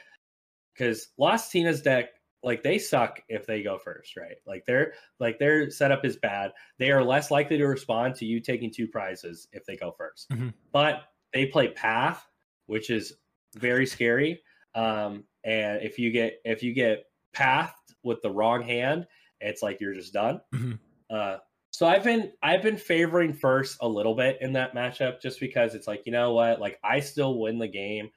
[0.72, 2.06] because Lost Tina's deck
[2.42, 4.36] like they suck if they go first, right?
[4.46, 6.52] Like their like their setup is bad.
[6.78, 10.26] They are less likely to respond to you taking two prizes if they go 1st
[10.32, 10.48] mm-hmm.
[10.72, 11.02] But
[11.34, 12.26] they play path,
[12.66, 13.12] which is
[13.54, 14.40] very scary.
[14.74, 17.04] Um, and if you get if you get
[17.34, 19.06] pathed with the wrong hand,
[19.40, 20.40] it's like you're just done.
[20.54, 20.72] Mm-hmm.
[21.10, 21.36] Uh,
[21.70, 25.74] so I've been I've been favoring first a little bit in that matchup just because
[25.74, 28.10] it's like you know what like I still win the game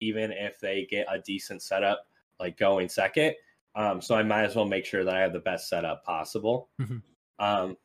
[0.00, 2.06] even if they get a decent setup
[2.38, 3.34] like going second
[3.78, 6.68] um, so I might as well make sure that I have the best setup possible.
[6.80, 6.98] Mm-hmm.
[7.38, 7.76] Um,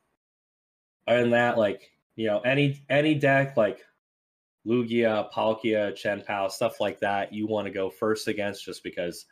[1.06, 3.84] other than that, like you know, any any deck like
[4.66, 9.26] Lugia, Palkia, Chien-Pao, stuff like that, you want to go first against just because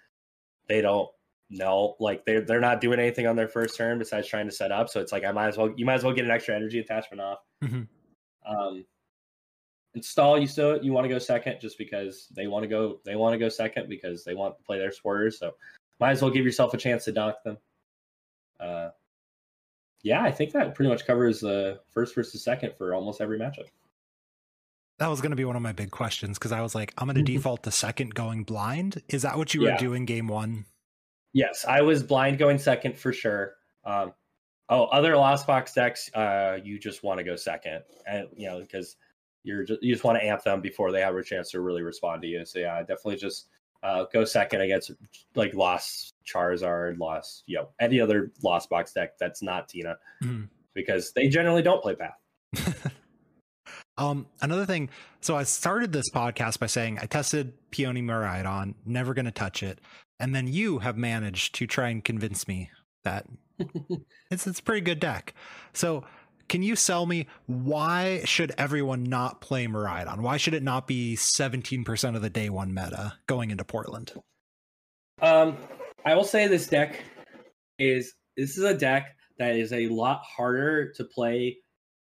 [0.68, 1.08] they don't
[1.52, 4.72] know, like they're they're not doing anything on their first turn besides trying to set
[4.72, 4.88] up.
[4.88, 6.78] So it's like I might as well you might as well get an extra energy
[6.78, 7.38] attachment off.
[7.62, 7.82] Mm-hmm.
[8.50, 8.84] Um,
[9.94, 13.14] install you still you want to go second just because they want to go they
[13.14, 15.38] want to go second because they want to play their supporters.
[15.38, 15.54] So
[16.00, 17.58] might as well give yourself a chance to dock them.
[18.58, 18.90] Uh,
[20.02, 23.66] yeah, I think that pretty much covers the first versus second for almost every matchup.
[24.98, 27.06] That was going to be one of my big questions because I was like, I'm
[27.06, 27.36] going to mm-hmm.
[27.36, 29.02] default to second going blind.
[29.08, 29.72] Is that what you yeah.
[29.72, 30.64] were doing game one?
[31.32, 33.54] Yes, I was blind going second for sure.
[33.84, 34.12] Um,
[34.68, 38.60] oh, other Lost Box decks, uh, you just want to go second, and you know
[38.60, 38.96] because
[39.44, 41.82] you're just, you just want to amp them before they have a chance to really
[41.82, 42.44] respond to you.
[42.44, 43.48] So yeah, definitely just
[43.82, 44.92] uh, go second against
[45.34, 50.48] like lost Charizard, lost you know any other lost box deck that's not Tina, mm.
[50.74, 52.21] because they generally don't play Path.
[53.98, 54.90] Um, another thing.
[55.20, 59.62] So I started this podcast by saying I tested Peony Miraidon, never going to touch
[59.62, 59.80] it,
[60.18, 62.70] and then you have managed to try and convince me
[63.04, 63.26] that
[64.30, 65.34] it's it's a pretty good deck.
[65.72, 66.04] So
[66.48, 70.20] can you sell me why should everyone not play Miraidon?
[70.20, 74.12] Why should it not be 17% of the day one meta going into Portland?
[75.20, 75.56] Um,
[76.04, 77.02] I will say this deck
[77.78, 81.56] is this is a deck that is a lot harder to play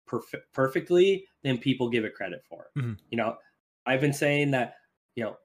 [0.10, 2.68] perf- perfectly than people give it credit for.
[2.78, 2.98] Mhm.
[3.10, 3.38] You know,
[3.86, 4.76] I've been saying that,
[5.16, 5.38] you know,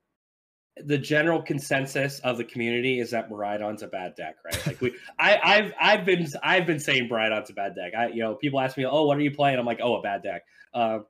[0.85, 4.67] the general consensus of the community is that Miraidon's a bad deck, right?
[4.67, 7.95] Like we, I, I've, I've been, I've been saying Miraidon's a bad deck.
[7.97, 9.59] I, you know, people ask me, oh, what are you playing?
[9.59, 10.43] I'm like, oh, a bad deck.
[10.75, 11.07] Um,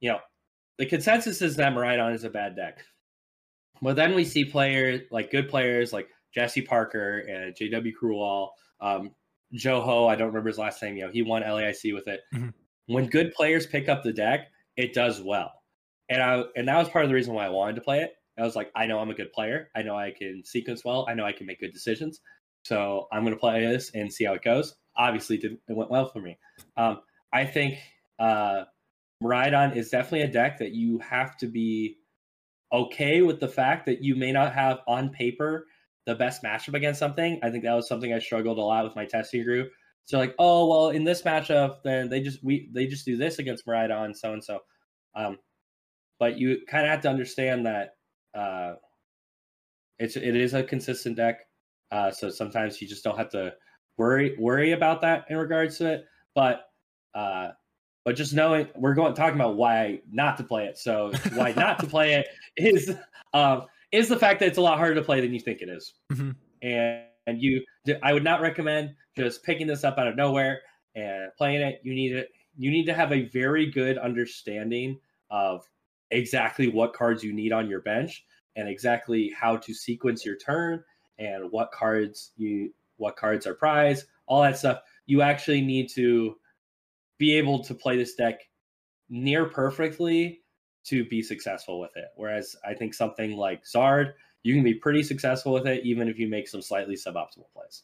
[0.00, 0.18] you know,
[0.76, 2.84] the consensus is that Miraidon is a bad deck.
[3.80, 8.50] But then we see players like good players like Jesse Parker and JW Kriewall,
[8.80, 9.14] um,
[9.54, 10.08] Joho.
[10.08, 10.96] I don't remember his last name.
[10.96, 12.20] You know, he won LAIC with it.
[12.34, 12.52] Mhm.
[12.88, 15.52] When good players pick up the deck, it does well,
[16.08, 18.14] and I and that was part of the reason why I wanted to play it.
[18.38, 19.70] I was like, I know I'm a good player.
[19.74, 21.06] I know I can sequence well.
[21.08, 22.20] I know I can make good decisions.
[22.64, 24.76] So I'm going to play this and see how it goes.
[24.96, 26.38] Obviously, it, did, it went well for me.
[26.76, 27.00] Um,
[27.32, 27.78] I think
[28.18, 28.64] uh,
[29.22, 31.96] Miraidon is definitely a deck that you have to be
[32.72, 35.66] okay with the fact that you may not have on paper
[36.06, 37.38] the best matchup against something.
[37.42, 39.70] I think that was something I struggled a lot with my testing group.
[40.08, 43.38] So like, oh well, in this matchup, then they just we they just do this
[43.38, 44.60] against Miraidon, so and so.
[45.14, 45.38] Um,
[46.18, 47.96] but you kind of have to understand that
[48.34, 48.76] uh,
[49.98, 51.40] it's it is a consistent deck.
[51.92, 53.52] Uh, so sometimes you just don't have to
[53.98, 56.06] worry worry about that in regards to it.
[56.34, 56.70] But
[57.14, 57.50] uh,
[58.06, 60.78] but just knowing we're going talking about why not to play it.
[60.78, 62.96] So why not to play it is
[63.34, 65.68] um, is the fact that it's a lot harder to play than you think it
[65.68, 65.92] is.
[66.10, 66.34] Mhm.
[66.62, 67.62] And and you,
[68.02, 70.60] I would not recommend just picking this up out of nowhere
[70.94, 71.80] and playing it.
[71.82, 72.30] You need it.
[72.56, 74.98] You need to have a very good understanding
[75.30, 75.64] of
[76.10, 78.24] exactly what cards you need on your bench
[78.56, 80.82] and exactly how to sequence your turn
[81.18, 84.80] and what cards you what cards are prized, all that stuff.
[85.06, 86.36] You actually need to
[87.16, 88.40] be able to play this deck
[89.08, 90.42] near perfectly
[90.84, 92.06] to be successful with it.
[92.16, 94.12] Whereas I think something like Zard,
[94.48, 97.82] you can be pretty successful with it even if you make some slightly suboptimal plays.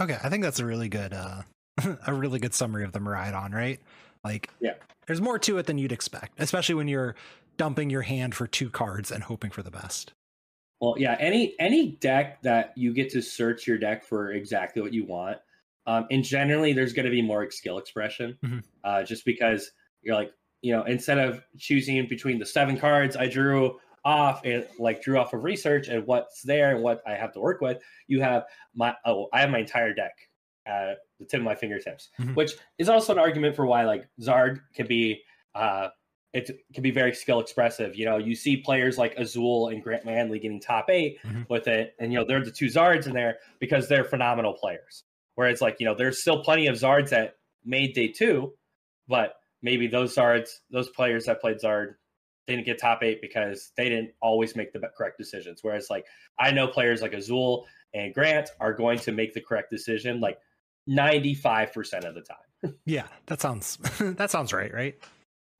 [0.00, 1.42] Okay, I think that's a really good uh
[2.06, 3.80] a really good summary of the Miraidon, right?
[4.22, 4.74] Like Yeah.
[5.06, 7.16] there's more to it than you'd expect, especially when you're
[7.56, 10.12] dumping your hand for two cards and hoping for the best.
[10.80, 14.92] Well, yeah, any any deck that you get to search your deck for exactly what
[14.92, 15.38] you want,
[15.86, 18.62] um, and generally there's going to be more skill expression, Mhm.
[18.84, 19.70] uh, just because
[20.02, 24.66] you're like, you know, instead of choosing between the seven cards I drew off and
[24.78, 27.82] like drew off of research and what's there and what I have to work with,
[28.06, 28.44] you have
[28.74, 30.12] my oh, I have my entire deck
[30.66, 32.34] at the tip of my fingertips, Mhm.
[32.36, 35.22] which is also an argument for why like Zard can be
[35.54, 35.88] uh,
[36.32, 37.94] it can be very skill expressive.
[37.94, 41.48] You know, you see players like Azul and Grant Manley getting top 8 Mhm.
[41.48, 45.04] with it, and you know they're the two Zards in there because they're phenomenal players.
[45.36, 48.54] Whereas like you know there's still plenty of Zards that made day two,
[49.08, 51.94] but maybe those Zards, those players that played Zard,
[52.46, 55.60] didn't get top eight because they didn't always make the correct decisions.
[55.62, 56.06] Whereas like
[56.38, 60.38] I know players like Azul and Grant are going to make the correct decision like
[60.88, 62.36] 95% of the time.
[62.86, 64.98] Yeah, that sounds that sounds right, right?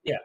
[0.04, 0.16] Yeah.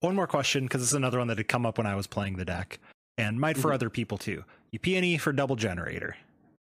[0.00, 2.36] One more question because it's another one that had come up when I was playing
[2.36, 2.78] the deck,
[3.16, 3.74] and might for Mhm.
[3.74, 4.44] other people too.
[4.72, 6.16] You Peony for double generator.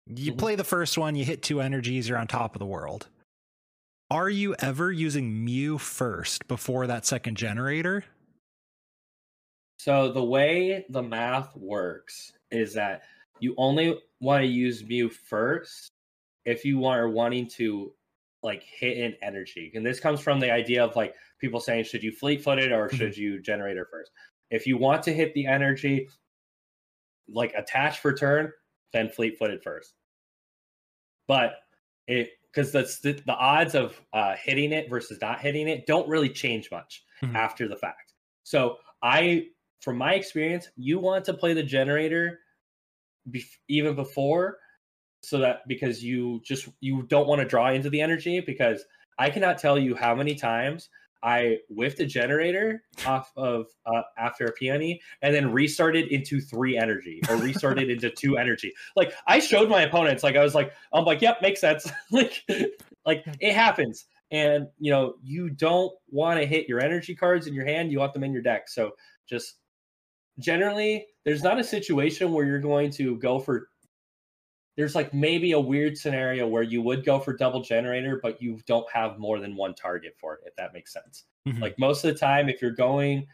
[0.07, 0.37] You Mhm.
[0.37, 3.07] play the first one, you hit two energies, you're on top of the world.
[4.11, 8.05] Are you ever using Mew first before that second generator?
[9.77, 13.03] So the way the math works is that
[13.39, 15.91] you only want to use Mew first
[16.45, 17.93] if you are wanting to
[18.43, 19.71] like hit an energy.
[19.75, 22.89] And this comes from the idea of like people saying, should you fleet footed or
[22.89, 22.97] Mhm.
[22.97, 24.11] should you generator first?
[24.51, 26.07] If you want to hit the energy,
[27.27, 28.51] like attach for turn,
[28.93, 29.93] then fleet footed first.
[31.27, 31.55] But
[32.07, 36.07] it because that's the, the odds of uh, hitting it versus not hitting it don't
[36.07, 37.35] really change much Mhm.
[37.35, 38.13] after the fact.
[38.43, 39.47] So I,
[39.85, 42.39] from my experience, you want to play the generator
[43.29, 44.57] bef- even before,
[45.21, 48.83] so that because you just you don't want to draw into the energy because
[49.19, 50.89] I cannot tell you how many times
[51.21, 56.77] I whiffed a generator off of uh, after a peony and then restarted into three
[56.77, 58.73] energy or restarted into two energy.
[58.95, 61.87] Like I showed my opponents, like I was like, I'm like, yep, makes sense.
[62.11, 62.43] like,
[63.05, 64.05] like it happens.
[64.31, 67.91] And you know, you don't want to hit your energy cards in your hand.
[67.91, 68.67] You want them in your deck.
[68.67, 68.91] So
[69.29, 69.59] just
[70.39, 73.69] generally, there's not a situation where you're going to go for.
[74.77, 78.59] There's like maybe a weird scenario where you would go for double generator, but you
[78.67, 80.41] don't have more than one target for it.
[80.45, 81.23] If that makes sense.
[81.47, 81.61] Mhm.
[81.61, 83.27] Like most of the time, if you're going,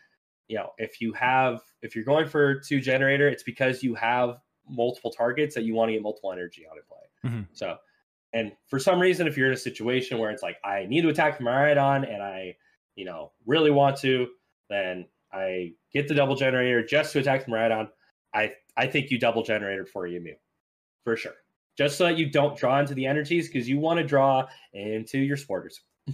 [0.48, 4.38] you know, if you have, if you're going for two generator, it's because you have
[4.70, 7.32] multiple targets that you want to get multiple energy on in play.
[7.32, 7.48] Mhm.
[7.54, 7.78] So,
[8.34, 11.10] and for some reason, if you're in a situation where it's like I need to
[11.10, 12.56] attack from Miraidon and I,
[12.96, 14.28] you know, really want to,
[14.70, 17.90] then I get the double generator just to attack from Miraidon.
[18.34, 20.36] I I think you double generator for you
[21.04, 21.34] for sure.
[21.78, 25.20] just so that you don't draw into the energies because you want to draw into
[25.20, 25.76] your sporters.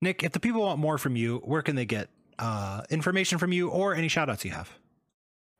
[0.00, 2.08] Nick, if the people want more from you, where can they get
[2.38, 4.70] uh, information from you or any shout outs you have?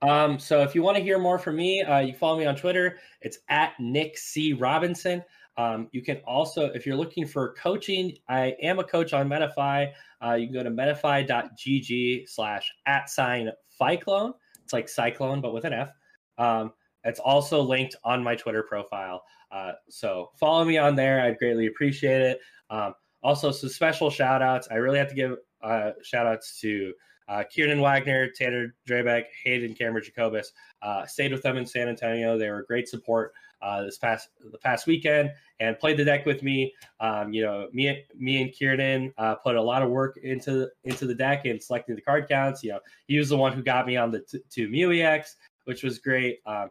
[0.03, 2.57] Um, so if you want to hear more from me, uh, you follow me on
[2.57, 2.99] Twitter.
[3.21, 5.23] It's at Nick C Robinson.
[5.57, 9.93] Um, you can also, if you're looking for coaching, I am a coach on Metafy.
[10.25, 14.33] Uh, you can go to metafy.gg slash at sign Cyclone.
[14.63, 15.93] It's like cyclone, but with an F.
[16.39, 16.73] Um,
[17.05, 19.23] it's also linked on my Twitter profile.
[19.51, 21.21] Uh, so follow me on there.
[21.21, 22.41] I'd greatly appreciate it.
[22.71, 24.69] Um, also, some special shout outs.
[24.71, 26.93] I really have to give uh, shout outs to
[27.33, 30.53] uh, Kieran Wagner, Tanner Drebeck, Hayden Cameron Jacobus.
[30.83, 32.37] Uh, stayed with them in San Antonio.
[32.37, 35.31] They were great support uh, this past the past weekend
[35.61, 36.75] and played the deck with me.
[37.01, 41.07] Um, you know, me me and Kieran uh, put a lot of work into into
[41.07, 42.63] the deck and selecting the card counts.
[42.63, 45.37] You know, he was the one who got me on the t- to Mew EX,
[45.65, 46.41] which was great.
[46.45, 46.71] Um,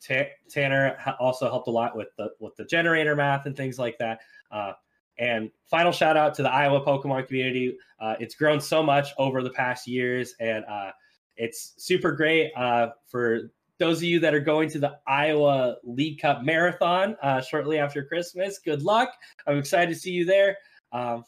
[0.00, 3.98] T- Tanner also helped a lot with the with the generator math and things like
[3.98, 4.20] that.
[4.50, 4.72] Uh,
[5.18, 7.76] and final shout out to the Iowa Pokemon community.
[8.00, 10.92] Uh, it's grown so much over the past years, and uh,
[11.36, 16.20] it's super great uh, for those of you that are going to the Iowa League
[16.20, 18.58] Cup Marathon uh, shortly after Christmas.
[18.58, 19.10] Good luck!
[19.46, 20.56] I'm excited to see you there.
[20.92, 21.24] Um,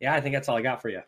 [0.00, 1.02] yeah, I think that's all I got for you.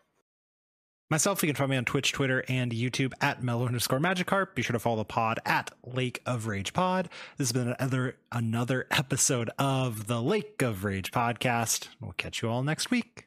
[1.09, 4.55] Myself, you can find me on Twitch, Twitter, and YouTube at mellow underscore Magikarp.
[4.55, 7.07] Be sure to follow the pod at Lake of Rage Pod.
[7.37, 11.87] This has been another another episode of the Lake of Rage podcast.
[12.01, 13.26] We'll catch you all next week.